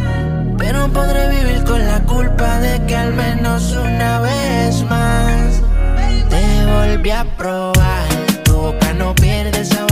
Pero 0.58 0.88
podré 0.94 1.30
vivir 1.30 1.64
con 1.66 1.86
la 1.86 2.00
culpa 2.04 2.60
de 2.60 2.86
que 2.86 2.96
al 2.96 3.14
menos 3.14 3.74
una 3.74 4.20
vez 4.22 4.82
más 4.84 5.62
te 6.30 6.66
volví 6.66 7.12
a 7.12 7.26
probar. 7.38 8.08
Tu 8.46 8.54
boca 8.54 8.94
no 8.94 9.14
pierde 9.14 9.66
sabor, 9.66 9.85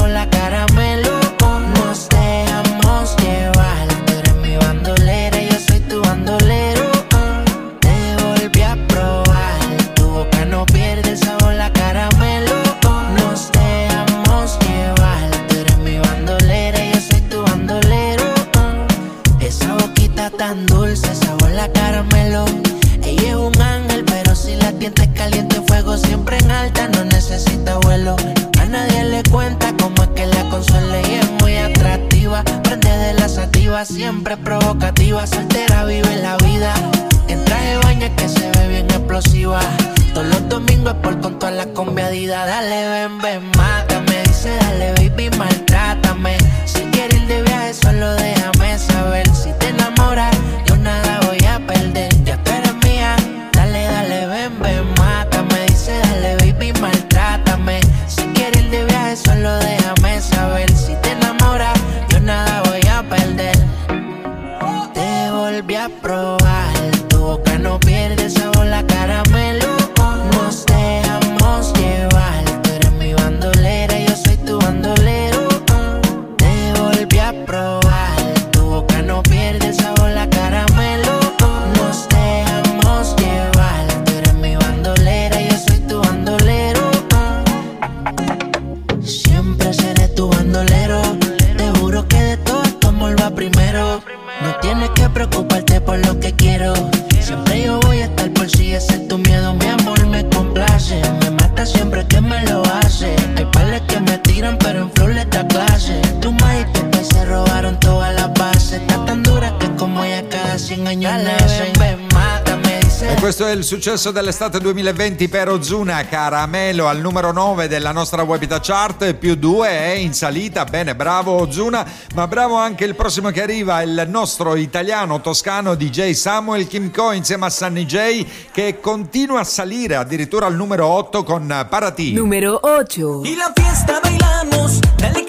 100 110.76 110.88
años 110.88 111.22
nace. 111.22 111.72
Ven, 111.78 112.08
mátame, 112.12 112.80
dice. 112.82 113.12
E 113.14 113.20
questo 113.20 113.46
è 113.46 113.52
il 113.52 113.64
successo 113.64 114.10
dell'estate 114.12 114.60
2020 114.60 115.28
per 115.28 115.50
Ozuna, 115.50 116.04
Caramelo 116.06 116.88
al 116.88 117.00
numero 117.00 117.32
9 117.32 117.68
della 117.68 117.92
nostra 117.92 118.24
webita 118.24 118.60
chart, 118.60 119.14
più 119.14 119.36
2 119.36 119.68
è 119.68 119.92
in 119.92 120.14
salita, 120.14 120.64
bene, 120.66 120.96
bravo 120.96 121.34
Ozuna, 121.34 121.86
ma 122.16 122.28
bravo 122.28 122.56
anche 122.56 122.86
il 122.86 122.96
prossimo 122.96 123.30
che 123.30 123.44
arriva, 123.44 123.82
il 123.84 124.06
nostro 124.08 124.56
italiano 124.56 125.22
toscano 125.22 125.76
DJ 125.76 126.12
Samuel 126.12 126.68
Kimco 126.68 127.12
insieme 127.12 127.46
a 127.46 127.50
Sunny 127.50 127.86
J 127.86 128.26
che 128.52 128.80
continua 128.80 129.42
a 129.42 129.44
salire 129.44 129.96
addirittura 129.96 130.48
al 130.48 130.56
numero 130.56 130.88
8 130.88 131.24
con 131.24 131.68
Parati. 131.70 132.14
Número 132.14 132.58
8. 132.62 133.22
Y 133.26 133.36
la 133.36 133.52
fiesta 133.56 134.00
bailamos, 134.02 134.80
dale 134.98 135.23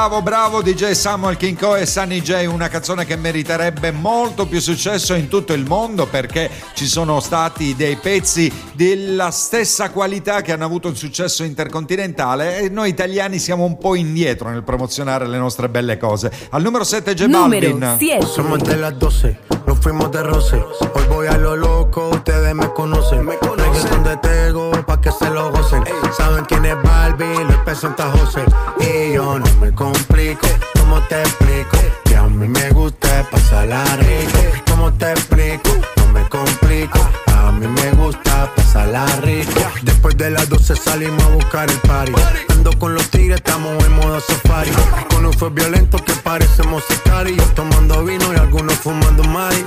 Bravo, 0.00 0.22
bravo 0.22 0.62
DJ 0.62 0.92
Samuel 0.92 1.36
Kinko 1.36 1.76
e 1.76 1.84
Sunny 1.84 2.22
J, 2.22 2.46
una 2.46 2.68
canzone 2.68 3.04
che 3.04 3.16
meriterebbe 3.16 3.90
molto 3.90 4.46
più 4.46 4.58
successo 4.58 5.12
in 5.12 5.28
tutto 5.28 5.52
il 5.52 5.66
mondo 5.66 6.06
perché 6.06 6.50
ci 6.72 6.86
sono 6.86 7.20
stati 7.20 7.76
dei 7.76 7.96
pezzi 7.96 8.50
della 8.72 9.30
stessa 9.30 9.90
qualità 9.90 10.40
che 10.40 10.52
hanno 10.52 10.64
avuto 10.64 10.88
un 10.88 10.96
successo 10.96 11.44
intercontinentale 11.44 12.60
e 12.60 12.70
noi 12.70 12.88
italiani 12.88 13.38
siamo 13.38 13.64
un 13.64 13.76
po' 13.76 13.94
indietro 13.94 14.48
nel 14.48 14.62
promozionare 14.62 15.28
le 15.28 15.36
nostre 15.36 15.68
belle 15.68 15.98
cose. 15.98 16.32
Al 16.48 16.62
numero 16.62 16.82
7 16.82 17.12
J 17.12 17.26
Balvin. 17.26 17.98
Somos 18.24 18.62
de 18.62 18.76
las 18.76 18.94
12, 18.94 19.36
nos 19.70 19.78
fuimos 19.78 20.10
de 20.10 20.20
roce. 20.24 20.56
Hoy 20.94 21.04
voy 21.08 21.26
a 21.28 21.38
lo 21.38 21.54
loco, 21.54 22.08
ustedes 22.08 22.52
me 22.56 22.68
conocen. 22.72 23.24
Me 23.24 23.36
conocen 23.38 24.02
de 24.02 24.16
Tego 24.16 24.72
pa' 24.84 25.00
que 25.00 25.12
se 25.12 25.30
lo 25.30 25.52
gocen. 25.52 25.84
Saben 26.16 26.44
quién 26.46 26.64
es 26.64 26.74
Barbie, 26.82 27.44
les 27.44 27.58
presenta 27.58 28.10
José. 28.10 28.42
Y 28.80 29.12
yo 29.12 29.38
no 29.38 29.46
me 29.60 29.72
complico, 29.72 30.48
¿cómo 30.90 31.02
te 31.06 31.20
explico? 31.20 31.78
Que 32.04 32.16
a 32.16 32.24
mí 32.24 32.48
me 32.48 32.70
gusta 32.70 33.24
pasarla 33.30 33.84
rico. 33.96 34.38
¿Cómo 34.68 34.92
te 34.94 35.12
explico? 35.12 35.70
No 35.96 36.08
me 36.08 36.28
complico. 36.28 36.98
A 37.26 37.52
mí 37.52 37.66
me 37.68 37.92
gusta 37.92 38.50
pasarla 38.56 39.06
rico. 39.22 39.60
Después 39.82 40.16
de 40.16 40.30
las 40.30 40.48
12 40.48 40.74
salimos 40.74 41.22
a 41.22 41.28
buscar 41.28 41.70
el 41.70 41.78
party. 41.78 42.12
Ando 42.48 42.76
con 42.78 42.94
los 42.94 43.08
tigres, 43.08 43.36
estamos 43.36 43.84
en 43.84 43.92
modo 43.92 44.20
safari. 44.20 44.70
Con 45.10 45.26
un 45.26 45.32
fue 45.32 45.50
violento 45.50 45.96
que 46.04 46.12
parecemos 46.24 46.82
sicarios. 46.88 47.54
Tomando 47.54 48.04
vino 48.04 48.32
y 48.34 48.36
algunos 48.36 48.74
fumando 48.74 49.22
mari. 49.24 49.62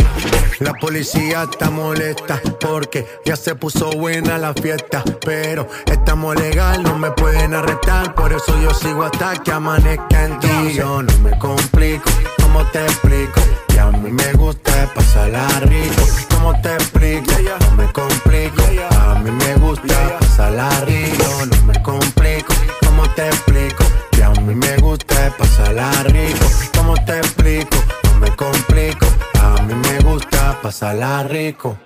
La 0.59 0.73
policía 0.73 1.47
está 1.49 1.69
molesta 1.69 2.41
porque 2.59 3.07
ya 3.25 3.35
se 3.35 3.55
puso 3.55 3.91
buena 3.91 4.37
la 4.37 4.53
fiesta. 4.53 5.03
Pero 5.25 5.67
estamos 5.85 6.35
legal, 6.35 6.83
no 6.83 6.97
me 6.97 7.11
pueden 7.11 7.53
arrestar. 7.53 8.13
Por 8.13 8.33
eso 8.33 8.59
yo 8.61 8.73
sigo 8.73 9.03
hasta 9.03 9.35
que 9.41 9.51
amanezca 9.51 10.25
en 10.25 10.39
ti. 10.39 10.73
Yo 10.75 11.01
me 11.19 11.37
complico, 11.39 12.09
¿cómo 12.41 12.65
te 12.71 12.83
explico? 12.83 13.41
Que 13.67 13.79
a 13.79 13.91
mí 13.91 14.11
me 14.11 14.33
gusta 14.33 14.91
pasarla 14.93 15.47
rico. 15.61 16.03
¿Cómo 16.29 16.53
te 16.61 16.73
explico? 16.73 17.31
No 17.61 17.71
me 17.77 17.91
complico. 17.91 18.63
A 18.99 19.15
mí 19.15 19.31
me 19.31 19.55
gusta 19.55 20.19
pasarla 20.19 20.69
rico. 20.85 21.23
No 21.45 21.65
me 21.65 21.81
complico. 21.81 22.53
¿Cómo 22.85 23.09
te 23.15 23.27
explico? 23.27 23.83
Que 24.11 24.23
a 24.23 24.29
mí 24.29 24.55
me 24.55 24.77
gusta 24.77 25.33
pasarla 25.37 25.91
rico. 26.03 26.45
¿Cómo 26.77 26.93
te 27.05 27.17
explico? 27.17 27.77
No 28.03 28.19
me 28.19 28.35
complico. 28.35 29.07
A 29.41 29.61
mí 29.63 29.73
me 29.73 29.99
gusta 29.99 30.57
pasarla 30.61 31.23
rico. 31.23 31.77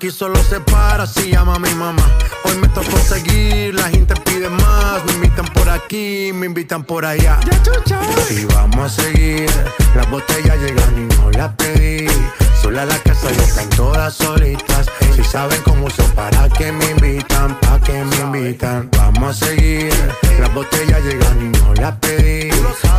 Aquí 0.00 0.10
solo 0.10 0.42
se 0.42 0.58
para 0.60 1.06
si 1.06 1.30
llama 1.30 1.56
a 1.56 1.58
mi 1.58 1.74
mamá. 1.74 2.02
Hoy 2.44 2.56
me 2.56 2.68
tocó 2.68 2.96
seguir, 2.96 3.74
la 3.74 3.90
gente 3.90 4.14
pide 4.24 4.48
más. 4.48 5.04
Me 5.04 5.12
invitan 5.12 5.44
por 5.52 5.68
aquí, 5.68 6.30
me 6.32 6.46
invitan 6.46 6.84
por 6.84 7.04
allá. 7.04 7.38
Y 8.30 8.46
vamos 8.46 8.98
a 8.98 9.02
seguir, 9.02 9.50
las 9.94 10.10
botellas 10.10 10.56
llegan 10.56 10.96
y 10.96 11.14
no 11.14 11.30
las 11.32 11.54
pedí. 11.54 12.06
Sola 12.62 12.84
la 12.84 12.98
casa 12.98 13.28
y 13.32 13.40
están 13.40 13.68
todas 13.70 14.14
solitas. 14.14 14.86
Si 15.14 15.24
saben 15.24 15.60
cómo 15.62 15.86
uso, 15.86 16.04
para 16.14 16.48
que 16.48 16.70
me 16.72 16.90
invitan, 16.90 17.58
pa' 17.60 17.80
que 17.80 18.04
me 18.04 18.16
invitan. 18.16 18.88
Vamos 18.96 19.42
a 19.42 19.46
seguir, 19.46 19.92
las 20.38 20.52
botellas 20.54 21.02
llegan 21.02 21.40
y 21.42 21.58
no 21.58 21.74
las 21.74 21.96
pedí. 21.96 22.50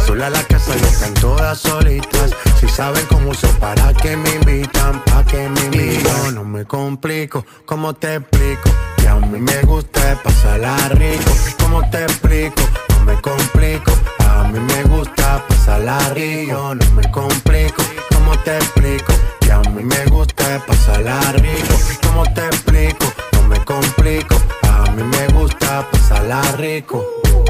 Sola 0.05 0.29
la 0.29 0.43
casa 0.43 0.75
y 0.75 0.83
están 0.83 1.13
todas 1.15 1.59
solitas. 1.59 2.31
Si 2.59 2.67
saben 2.67 3.05
cómo 3.07 3.31
uso, 3.31 3.47
para 3.59 3.93
que 3.93 4.17
me 4.17 4.29
invitan, 4.35 5.03
pa' 5.05 5.23
que 5.25 5.47
me 5.49 5.61
invitan. 5.65 6.25
Yo 6.25 6.31
no 6.31 6.43
me 6.43 6.65
complico, 6.65 7.45
¿cómo 7.65 7.93
te 7.93 8.15
explico? 8.15 8.69
Que 8.97 9.07
a 9.07 9.15
mí 9.15 9.39
me 9.39 9.61
gusta 9.61 10.19
pasarla 10.23 10.75
rico. 10.89 11.31
¿Cómo 11.59 11.89
te 11.89 12.03
explico? 12.03 12.61
No 12.89 13.05
me 13.05 13.21
complico. 13.21 13.91
A 14.27 14.43
mí 14.49 14.59
me 14.59 14.83
gusta 14.83 15.43
pasarla 15.47 15.97
rico. 16.13 16.75
No 16.75 16.91
me 16.91 17.09
complico. 17.11 17.81
¿Cómo 18.13 18.37
te 18.39 18.57
explico? 18.57 19.13
A 19.51 19.59
mí 19.69 19.83
me 19.83 20.05
gusta 20.05 20.63
pasarla 20.65 21.19
rico. 21.33 21.75
¿Cómo 22.03 22.23
te 22.33 22.45
explico? 22.45 23.05
No 23.33 23.43
me 23.47 23.63
complico. 23.65 24.35
A 24.63 24.89
mí 24.91 25.03
me 25.03 25.27
gusta 25.33 25.87
pasarla 25.91 26.41
rico. 26.57 27.05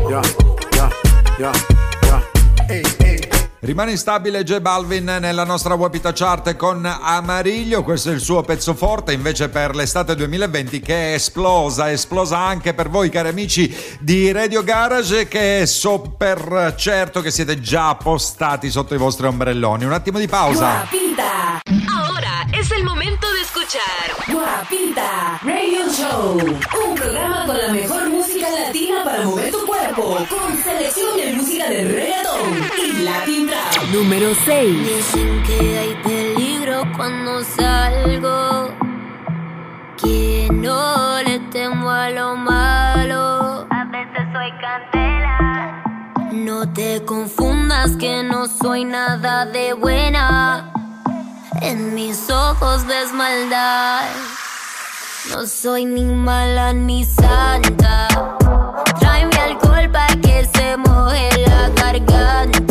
Ya, 0.09 0.21
ya, 0.75 0.89
ya, 1.39 1.51
ya. 2.07 3.00
Rimane 3.63 3.91
instabile 3.91 4.43
J 4.43 4.57
Balvin 4.57 5.17
nella 5.19 5.43
nostra 5.43 5.75
Wapita 5.75 6.11
Chart 6.13 6.55
con 6.55 6.83
Amariglio, 6.83 7.83
questo 7.83 8.09
è 8.09 8.13
il 8.13 8.19
suo 8.19 8.41
pezzo 8.41 8.73
forte 8.73 9.13
invece 9.13 9.49
per 9.49 9.75
l'estate 9.75 10.15
2020 10.15 10.79
che 10.79 11.11
è 11.11 11.13
esplosa, 11.13 11.87
è 11.87 11.91
esplosa 11.91 12.39
anche 12.39 12.73
per 12.73 12.89
voi 12.89 13.11
cari 13.11 13.29
amici 13.29 13.71
di 13.99 14.31
Radio 14.31 14.63
Garage 14.63 15.27
che 15.27 15.67
so 15.67 16.15
per 16.17 16.73
certo 16.75 17.21
che 17.21 17.29
siete 17.29 17.59
già 17.59 17.93
postati 17.93 18.71
sotto 18.71 18.95
i 18.95 18.97
vostri 18.97 19.27
ombrelloni. 19.27 19.85
Un 19.85 19.93
attimo 19.93 20.17
di 20.17 20.27
pausa. 20.27 20.87
Guapita. 20.89 21.61
Ahora 21.87 22.47
es 22.59 22.71
el 22.71 22.83
momento 22.83 23.31
de 23.31 23.41
escuchar 23.41 24.25
Guapita 24.25 25.39
Radio 25.43 25.87
Show. 25.87 26.39
Un 26.39 26.95
programa 26.95 27.45
con 27.45 27.57
la 27.59 27.71
mejor 27.71 28.09
música 28.09 28.49
latina 28.49 29.03
para 29.03 29.23
mover 29.23 29.51
tu 29.51 29.63
cuerpo. 29.67 30.17
Con 30.27 30.57
selección 30.63 31.15
de 31.15 31.33
música 31.33 31.69
de 31.69 31.83
reggaeton 31.83 32.71
y 32.79 33.03
Latin. 33.03 33.50
Número 33.91 34.33
6. 34.45 34.87
Dicen 34.87 35.43
que 35.43 35.79
hay 35.79 35.95
peligro 36.03 36.83
cuando 36.95 37.43
salgo. 37.43 38.69
Que 40.01 40.47
no 40.51 41.21
le 41.23 41.39
temo 41.51 41.89
a 41.89 42.09
lo 42.09 42.35
malo. 42.35 43.67
A 43.69 43.85
veces 43.85 44.23
soy 44.33 44.51
candela. 44.61 45.83
No 46.31 46.71
te 46.71 47.03
confundas 47.03 47.97
que 47.97 48.23
no 48.23 48.47
soy 48.47 48.85
nada 48.85 49.45
de 49.45 49.73
buena. 49.73 50.71
En 51.61 51.93
mis 51.93 52.29
ojos 52.29 52.85
ves 52.85 53.11
maldad. 53.13 54.05
No 55.29 55.45
soy 55.45 55.85
ni 55.85 56.05
mala 56.05 56.73
ni 56.73 57.03
santa. 57.03 58.07
Tráeme 58.99 59.35
alcohol 59.35 59.89
para 59.91 60.15
que 60.15 60.49
se 60.53 60.77
moje 60.77 61.29
la 61.47 61.69
garganta. 61.69 62.70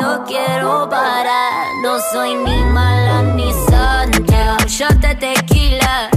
No 0.00 0.24
quiero 0.24 0.88
parar. 0.88 1.66
No 1.82 1.98
soy 2.12 2.34
ni 2.34 2.64
mala 2.64 3.22
ni 3.34 3.52
santa. 3.52 4.56
Un 4.60 4.66
shot 4.66 4.94
de 4.94 5.14
tequila. 5.14 6.10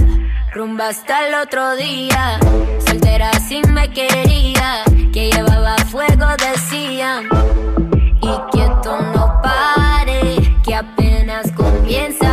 Rumba 0.54 0.88
hasta 0.88 1.26
el 1.26 1.34
otro 1.34 1.76
día. 1.76 2.38
Soltera 2.86 3.30
si 3.40 3.60
me 3.62 3.90
quería. 3.90 4.84
Que 5.12 5.30
llevaba 5.30 5.76
fuego, 5.90 6.26
decían. 6.38 7.28
Y 8.20 8.32
que 8.50 8.64
esto 8.64 9.00
no 9.14 9.40
pare. 9.42 10.58
Que 10.64 10.74
apenas 10.74 11.50
comienza. 11.52 12.27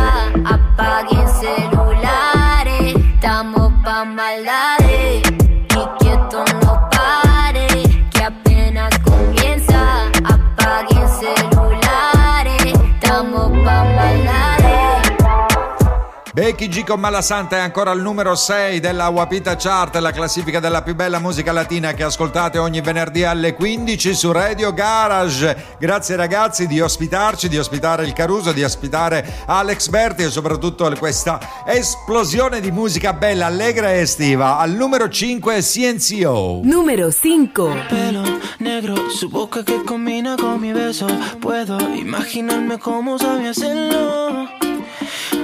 Becky 16.46 16.68
G 16.68 16.84
con 16.84 17.00
Malasanta 17.00 17.56
è 17.56 17.58
ancora 17.58 17.90
al 17.90 18.00
numero 18.00 18.36
6 18.36 18.78
della 18.78 19.08
Wapita 19.08 19.56
Chart, 19.56 19.96
la 19.96 20.12
classifica 20.12 20.60
della 20.60 20.80
più 20.80 20.94
bella 20.94 21.18
musica 21.18 21.50
latina 21.50 21.92
che 21.92 22.04
ascoltate 22.04 22.58
ogni 22.58 22.80
venerdì 22.80 23.24
alle 23.24 23.52
15 23.52 24.14
su 24.14 24.30
Radio 24.30 24.72
Garage. 24.72 25.74
Grazie 25.80 26.14
ragazzi 26.14 26.68
di 26.68 26.80
ospitarci, 26.80 27.48
di 27.48 27.58
ospitare 27.58 28.04
il 28.04 28.12
Caruso, 28.12 28.52
di 28.52 28.62
ospitare 28.62 29.42
Alex 29.46 29.88
Berti 29.88 30.22
e 30.22 30.30
soprattutto 30.30 30.88
questa 30.96 31.64
esplosione 31.66 32.60
di 32.60 32.70
musica 32.70 33.12
bella, 33.12 33.46
allegra 33.46 33.90
e 33.90 34.02
estiva. 34.02 34.58
Al 34.58 34.70
numero 34.70 35.08
5 35.08 35.60
CNCO. 35.60 36.60
Número 36.62 37.10
5. 37.10 37.86
pelo 37.88 38.22
negro, 38.58 39.10
su 39.10 39.28
boca 39.28 39.64
que 39.64 39.82
combina 39.82 40.36
con 40.36 40.60
mi 40.60 40.70
beso. 40.70 41.06
Puedo 41.40 41.76
imaginarme 41.96 42.78
cómo 42.78 43.18
sabe 43.18 43.48
hacerlo. 43.48 44.65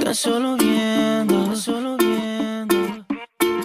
Tan 0.05 0.17
solo 0.17 0.57
viendo, 0.57 1.55
solo 1.55 1.97
viendo. 1.97 3.07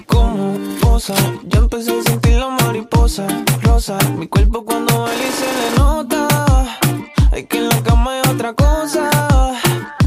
Como 0.05 0.55
posa, 0.79 1.15
ya 1.45 1.57
empecé 1.57 1.97
a 1.97 2.03
sentir 2.03 2.33
la 2.33 2.49
mariposa 2.49 3.25
rosa. 3.63 3.97
Mi 4.19 4.27
cuerpo 4.27 4.63
cuando 4.63 5.01
baila 5.01 5.31
se 5.31 5.45
le 5.45 5.77
nota. 5.77 6.27
Hay 7.31 7.47
que 7.47 7.57
en 7.57 7.69
la 7.69 7.81
cama 7.81 8.11
hay 8.11 8.31
otra 8.31 8.53
cosa. 8.53 9.09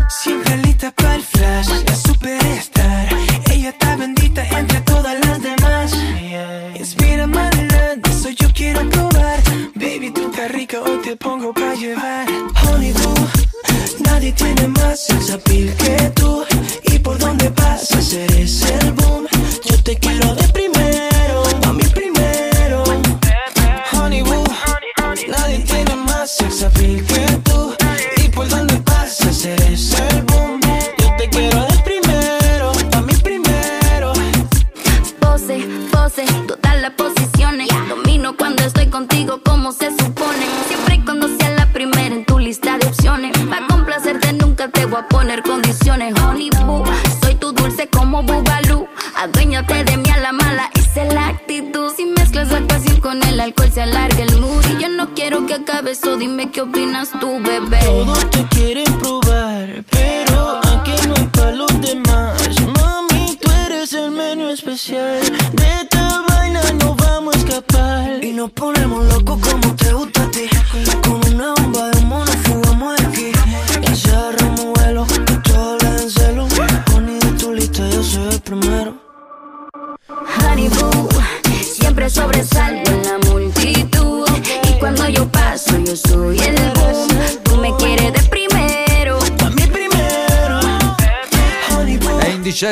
Siempre 0.08 0.56
lista 0.58 0.92
para 0.92 1.16
el 1.16 1.22
flash, 1.22 1.68
la 1.84 1.96
superstar. 1.96 3.08
Ella 3.50 3.70
está 3.70 3.96
bendita 3.96 4.46
entre 4.56 4.80
todas 4.82 5.18
las 5.26 5.42
demás. 5.42 5.92
Inspira 6.78 7.24
adelante, 7.24 8.08
eso 8.08 8.30
yo 8.30 8.48
quiero 8.54 8.88
probar. 8.88 9.40
Baby, 9.74 10.12
tú 10.12 10.30
estás 10.30 10.52
rica, 10.52 10.80
hoy 10.80 10.98
te 11.02 11.16
pongo 11.16 11.52
para 11.52 11.74
llevar. 11.74 12.29
Tiene 14.36 14.68
más 14.68 15.00
sex 15.00 15.30
appeal 15.30 15.74
que 15.76 16.10
tú. 16.14 16.39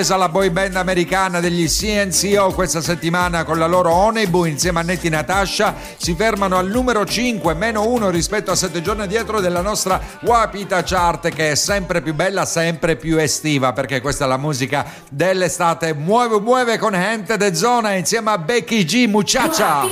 sorpresa 0.08 0.16
la 0.16 0.28
boy 0.30 0.48
band 0.48 0.76
americana 0.76 1.38
degli 1.40 1.68
CNCO 1.68 2.52
questa 2.54 2.80
settimana 2.80 3.44
con 3.44 3.58
la 3.58 3.66
loro 3.66 3.92
Onebu 3.92 4.44
insieme 4.44 4.80
a 4.80 4.82
Netti 4.82 5.10
Natasha 5.10 5.74
si 5.98 6.14
fermano 6.14 6.56
al 6.56 6.68
numero 6.68 7.04
5, 7.04 7.52
meno 7.54 7.86
1 7.86 8.08
rispetto 8.08 8.50
a 8.50 8.56
7 8.56 8.80
giorni 8.80 9.06
dietro 9.06 9.40
della 9.40 9.60
nostra 9.60 10.00
Wapita 10.22 10.82
Chart 10.82 11.28
che 11.28 11.50
è 11.50 11.54
sempre 11.54 12.00
più 12.00 12.14
bella, 12.14 12.46
sempre 12.46 12.96
più 12.96 13.18
estiva 13.18 13.74
perché 13.74 14.00
questa 14.00 14.24
è 14.24 14.28
la 14.28 14.38
musica 14.38 14.86
dell'estate. 15.10 15.92
Muove, 15.92 16.40
muove 16.40 16.78
con 16.78 16.92
Gente 16.92 17.36
de 17.36 17.54
Zona 17.54 17.92
insieme 17.92 18.30
a 18.30 18.38
Becky 18.38 18.84
G. 18.84 19.06
Muchacha. 19.08 19.82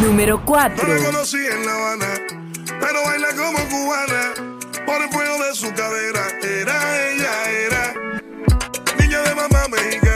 Numero 0.00 0.40
4. 0.42 0.86
Non 0.86 0.96
la 0.96 1.02
conosci 1.02 1.36
in 1.36 1.64
La 1.64 1.74
Habana, 1.74 2.06
Pero 2.80 3.02
baila 3.04 3.28
como 3.34 3.58
cubana, 3.68 4.32
por 4.86 5.02
el 5.02 5.10
fuego 5.10 5.36
de 5.44 5.54
su 5.54 5.70
cadera, 5.72 6.22
era 6.40 7.10
ella, 7.10 7.50
era 7.66 7.77
mama 9.52 9.76
ain't 9.76 10.07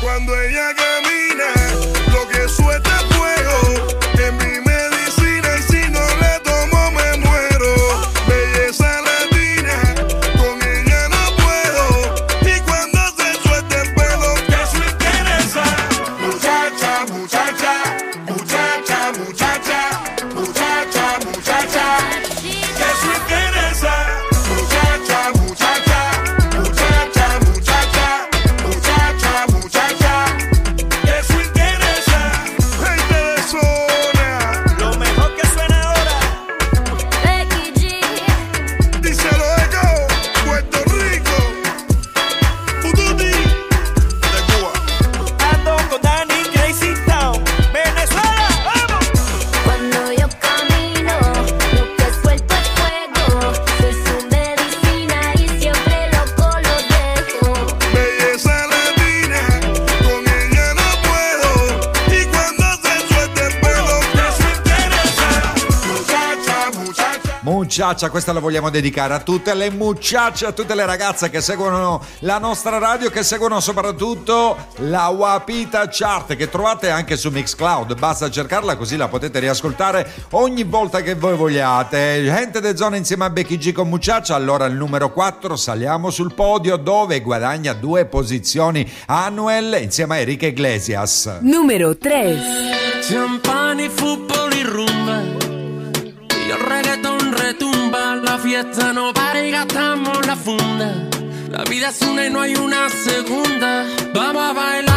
Cuando 0.00 0.32
ella 0.40 0.74
camina. 0.74 1.07
mucciaccia, 67.78 68.10
questa 68.10 68.32
la 68.32 68.40
vogliamo 68.40 68.70
dedicare 68.70 69.14
a 69.14 69.20
tutte 69.20 69.54
le 69.54 69.70
mucciacce, 69.70 70.46
a 70.46 70.52
tutte 70.52 70.74
le 70.74 70.84
ragazze 70.84 71.30
che 71.30 71.40
seguono 71.40 72.02
la 72.20 72.38
nostra 72.38 72.78
radio, 72.78 73.08
che 73.08 73.22
seguono 73.22 73.60
soprattutto 73.60 74.56
la 74.78 75.06
Wapita 75.06 75.86
Chart, 75.88 76.34
che 76.34 76.50
trovate 76.50 76.90
anche 76.90 77.16
su 77.16 77.30
Mixcloud. 77.30 77.96
Basta 77.96 78.28
cercarla 78.28 78.76
così 78.76 78.96
la 78.96 79.06
potete 79.06 79.38
riascoltare 79.38 80.10
ogni 80.30 80.64
volta 80.64 81.02
che 81.02 81.14
voi 81.14 81.36
vogliate. 81.36 82.24
Gente 82.24 82.60
de 82.60 82.76
zona 82.76 82.96
insieme 82.96 83.26
a 83.26 83.30
Becky 83.30 83.58
G 83.58 83.70
con 83.70 83.88
mucciaccia, 83.88 84.34
allora 84.34 84.64
il 84.64 84.74
numero 84.74 85.12
4 85.12 85.54
saliamo 85.54 86.10
sul 86.10 86.34
podio 86.34 86.76
dove 86.78 87.20
guadagna 87.20 87.74
due 87.74 88.06
posizioni 88.06 88.90
Anuel 89.06 89.78
insieme 89.80 90.16
a 90.16 90.18
Enrique 90.18 90.48
Iglesias. 90.48 91.38
Numero 91.42 91.96
3. 91.96 92.40
Champagne, 93.02 93.88
football 93.88 94.50
e 94.50 94.62
rumba 94.64 95.47
fiesta, 98.48 98.94
no 98.94 99.12
para 99.12 99.44
y 99.46 99.50
gastamos 99.50 100.26
la 100.26 100.34
funda. 100.34 100.94
La 101.50 101.64
vida 101.64 101.88
es 101.90 102.00
una 102.00 102.26
y 102.26 102.30
no 102.30 102.40
hay 102.40 102.54
una 102.54 102.88
segunda. 102.88 103.84
Vamos 104.14 104.42
a 104.42 104.52
bailar. 104.54 104.87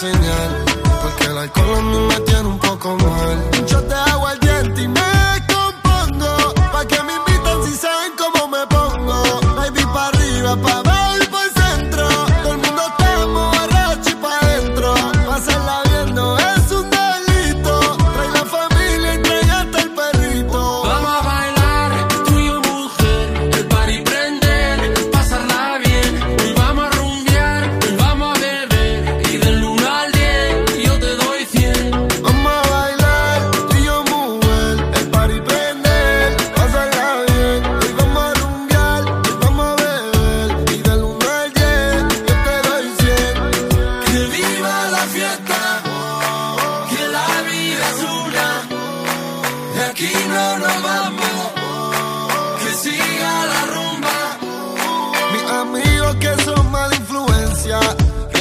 Señal. 0.00 0.50
Porque 1.02 1.24
el 1.26 1.36
alcohol 1.36 1.74
a 1.76 1.82
mí 1.82 1.98
me 2.08 2.20
tiene 2.20 2.48
un 2.48 2.58
poco 2.58 2.96
mal. 2.96 3.36
Un 3.58 3.66
shot 3.66 3.86
de 3.86 3.94
agua 3.94 4.34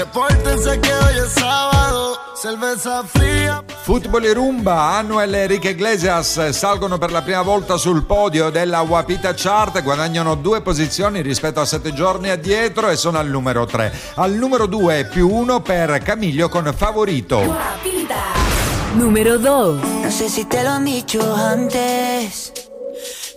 repórtense 0.10 0.80
que 0.80 0.92
hoy 0.92 1.18
es 1.24 1.34
sábado, 1.34 2.18
cerveza 2.36 3.04
fría. 3.04 3.64
Football 3.84 4.26
e 4.26 4.34
rumba, 4.34 4.98
Anuel 4.98 5.36
e 5.36 5.44
Enrique 5.44 5.70
Iglesias 5.70 6.50
salgono 6.52 6.98
per 6.98 7.12
la 7.12 7.22
prima 7.22 7.44
volta 7.44 7.78
sul 7.78 8.06
podio 8.06 8.50
della 8.50 8.82
Wapita 8.82 9.34
Chart, 9.36 9.82
guadagnano 9.84 10.36
due 10.36 10.62
posizioni 10.62 11.22
rispetto 11.22 11.60
a 11.60 11.66
sette 11.66 11.94
giorni 11.94 12.30
addietro 12.30 12.90
e 12.90 12.96
sono 12.96 13.20
al 13.20 13.28
numero 13.28 13.66
3. 13.66 13.92
Al 14.16 14.34
numero 14.34 14.66
2 14.66 15.06
più 15.06 15.30
1 15.30 15.62
per 15.62 16.00
Camiglio 16.00 16.50
con 16.50 16.74
Favorito. 16.76 17.56
Número 18.94 19.38
2. 19.38 19.84
No 19.84 20.12
sé 20.12 20.30
si 20.30 20.46
te 20.46 20.64
lo 20.64 20.70
han 20.70 20.86
dicho 20.86 21.36
antes, 21.36 22.52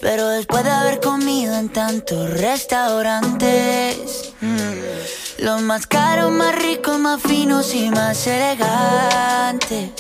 pero 0.00 0.28
después 0.28 0.64
de 0.64 0.70
haber 0.70 1.00
comido 1.00 1.54
en 1.54 1.68
tantos 1.68 2.30
restaurantes, 2.30 4.32
mm, 4.40 5.31
los 5.38 5.62
más 5.62 5.86
caros, 5.86 6.30
más 6.30 6.54
ricos, 6.54 6.98
más 6.98 7.22
finos 7.22 7.74
y 7.74 7.90
más 7.90 8.26
elegantes. 8.26 9.90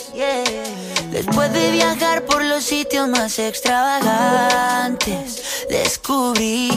Después 1.10 1.52
de 1.52 1.70
viajar 1.70 2.24
por 2.24 2.42
los 2.44 2.64
sitios 2.64 3.08
más 3.08 3.38
extravagantes, 3.38 5.66
descubrí 5.68 6.70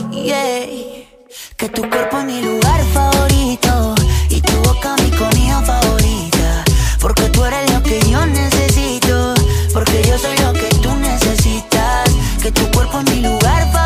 que 1.58 1.70
tu 1.70 1.89
cuerpo 1.89 2.20
es 2.20 2.26
mi 2.26 2.41
lugar 2.41 2.84
favorito 2.93 3.95
y 4.30 4.41
tu 4.41 4.53
boca 4.64 4.95
mi 4.97 5.10
comida 5.12 5.62
favorita. 5.62 6.64
Porque 6.99 7.30
tú 7.30 7.45
eres 7.45 7.72
lo 7.72 7.82
que 7.84 7.99
yo 8.10 8.26
necesito. 8.26 9.34
Porque 9.74 10.03
yo 10.08 10.18
soy 10.18 10.38
lo 10.38 10.53
que 10.53 10.70
tú 10.82 10.95
necesitas. 10.95 12.10
Que 12.41 12.51
tu 12.51 12.70
cuerpo 12.72 12.99
es 12.99 13.12
mi 13.12 13.22
lugar 13.22 13.72
favorito. 13.72 13.84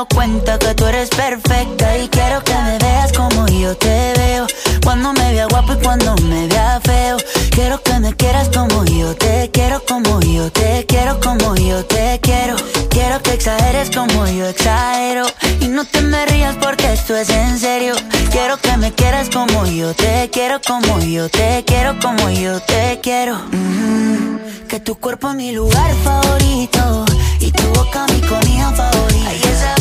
Dado 0.00 0.06
cuenta 0.14 0.58
que 0.58 0.74
tú 0.74 0.86
eres 0.86 1.10
perfecta. 1.10 1.98
Y 1.98 2.08
quiero 2.08 2.42
que 2.42 2.54
me 2.54 2.78
veas 2.78 3.12
como 3.12 3.46
yo 3.48 3.76
te 3.76 4.12
veo. 4.16 4.46
Cuando 4.82 5.12
me 5.12 5.32
vea 5.32 5.46
guapo 5.46 5.74
y 5.74 5.76
cuando 5.76 6.14
me 6.28 6.46
vea 6.46 6.80
feo. 6.82 7.16
Quiero 7.50 7.82
que 7.82 7.98
me 7.98 8.14
quieras 8.14 8.48
como 8.48 8.84
yo 8.84 9.14
te 9.14 9.50
quiero, 9.52 9.82
como 9.86 10.20
yo 10.20 10.50
te 10.50 10.86
quiero, 10.86 11.20
como 11.20 11.54
yo 11.56 11.84
te 11.84 12.18
quiero. 12.22 12.56
Quiero 12.88 13.20
que 13.22 13.34
exageres 13.34 13.90
como 13.90 14.26
yo 14.26 14.46
exagero. 14.46 15.26
Y 15.60 15.68
no 15.68 15.84
te 15.84 16.00
me 16.00 16.24
rías 16.26 16.56
porque 16.56 16.92
esto 16.92 17.16
es 17.16 17.28
en 17.28 17.58
serio. 17.58 17.94
Quiero 18.30 18.56
que 18.56 18.76
me 18.76 18.92
quieras 18.92 19.28
como 19.28 19.66
yo 19.66 19.94
te 19.94 20.30
quiero, 20.30 20.60
como 20.66 21.00
yo 21.00 21.28
te 21.28 21.64
quiero, 21.66 21.98
como 22.00 22.30
yo 22.30 22.60
te 22.60 23.00
quiero. 23.02 23.36
Mm, 23.52 24.66
que 24.68 24.80
tu 24.80 24.94
cuerpo 24.94 25.30
es 25.30 25.36
mi 25.36 25.52
lugar 25.52 25.92
favorito. 26.04 27.04
Y 27.40 27.50
tu 27.52 27.66
boca 27.74 28.06
mi 28.06 28.20
comida 28.20 28.70
favorita. 28.72 29.79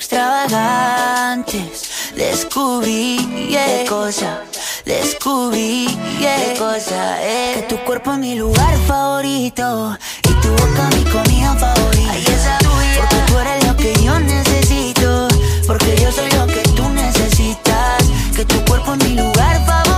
Extravagantes, 0.00 1.90
descubrí 2.16 3.18
yeah, 3.50 3.66
qué 3.66 3.84
cosa, 3.86 4.40
descubrí 4.86 5.88
yeah, 6.18 6.36
qué 6.38 6.58
cosa, 6.58 7.22
eh, 7.22 7.56
que 7.56 7.62
tu 7.68 7.84
cuerpo 7.84 8.12
es 8.12 8.18
mi 8.18 8.34
lugar 8.34 8.74
favorito 8.86 9.98
y 10.22 10.32
tu 10.40 10.48
boca 10.52 10.88
mi 10.96 11.04
comida 11.04 11.54
favorita. 11.54 12.58
Porque 12.98 13.16
tú 13.26 13.38
eres 13.40 13.66
lo 13.66 13.76
que 13.76 13.92
yo 14.02 14.18
necesito, 14.20 15.28
porque 15.66 15.94
yo 16.00 16.10
soy 16.10 16.30
lo 16.30 16.46
que 16.46 16.62
tú 16.74 16.88
necesitas, 16.88 18.02
que 18.34 18.46
tu 18.46 18.64
cuerpo 18.64 18.94
es 18.94 19.04
mi 19.04 19.16
lugar 19.16 19.66
favorito 19.66 19.89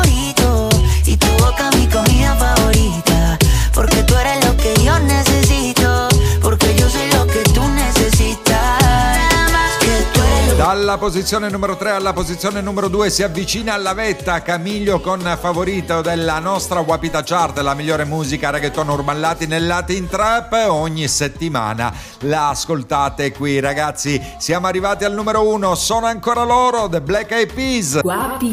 Dalla 10.73 10.97
posizione 10.97 11.51
numero 11.51 11.77
3 11.77 11.91
alla 11.91 12.14
posizione 12.14 12.62
numero 12.62 12.89
2 12.89 13.11
si 13.11 13.23
avvicina 13.23 13.75
alla 13.75 13.93
vetta 13.93 14.41
Camiglio 14.41 15.01
con 15.01 15.20
favorito 15.39 16.01
della 16.01 16.39
nostra 16.39 16.81
Wapita 16.81 17.23
Chart, 17.23 17.59
la 17.59 17.75
migliore 17.75 18.07
musica 18.07 18.49
reggaeton 18.49 18.89
urban 18.89 19.20
latin 19.20 19.53
e 19.53 19.61
latin 19.61 20.09
trap. 20.09 20.64
Ogni 20.68 21.07
settimana 21.09 21.93
la 22.20 22.49
ascoltate 22.49 23.33
qui, 23.33 23.61
ragazzi. 23.61 24.18
Siamo 24.39 24.66
arrivati 24.66 25.05
al 25.05 25.12
numero 25.12 25.47
1, 25.47 25.75
sono 25.75 26.07
ancora 26.07 26.43
loro, 26.43 26.89
The 26.89 27.03
Black 27.03 27.33
Eyed 27.33 27.53
Peas. 27.53 28.01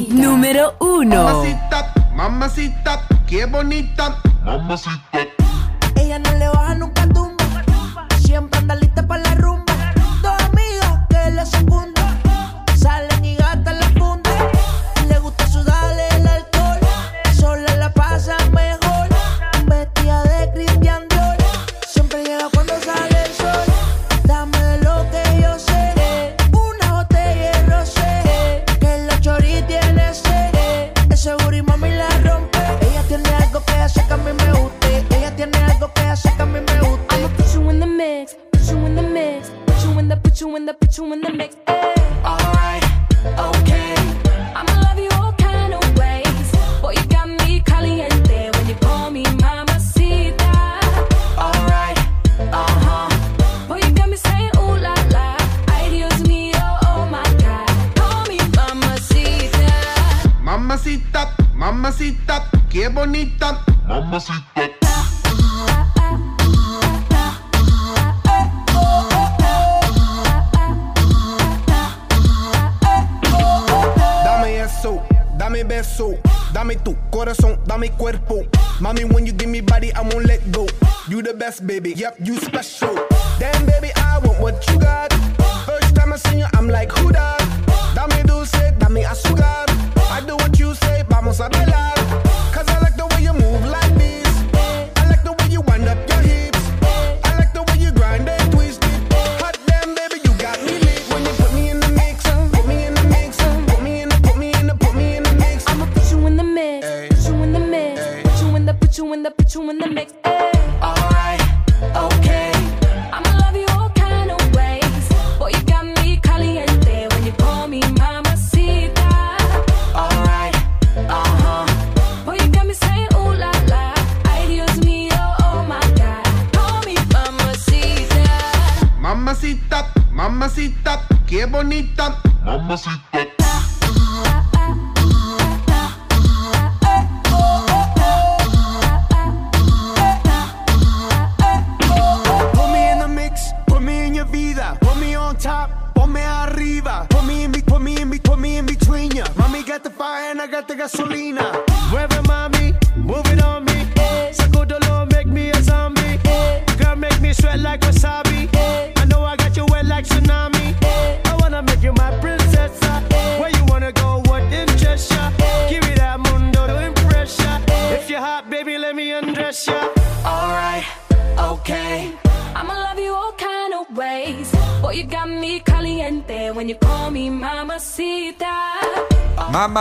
Número 0.09 0.75
1. 0.79 1.07
Mamacita, 1.07 1.93
mamacita, 2.13 3.07
qué 3.25 3.47
bonita. 3.47 4.19
Mamacita. 4.43 5.07
Ella 5.11 5.58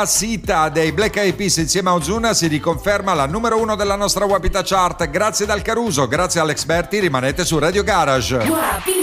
Sita 0.08 0.70
dei 0.70 0.90
Black 0.90 1.16
Eyed 1.16 1.34
Peas 1.34 1.58
insieme 1.58 1.90
a 1.90 1.94
Ozuna 1.94 2.32
si 2.32 2.46
riconferma 2.46 3.12
la 3.12 3.26
numero 3.26 3.60
uno 3.60 3.76
della 3.76 3.94
nostra 3.94 4.24
Wapita 4.24 4.62
Chart. 4.64 5.08
Grazie 5.10 5.46
dal 5.46 5.62
Caruso, 5.62 6.08
grazie 6.08 6.40
Alex 6.40 6.64
Berti, 6.64 6.98
rimanete 6.98 7.44
su 7.44 7.58
Radio 7.58 7.84
Garage. 7.84 8.97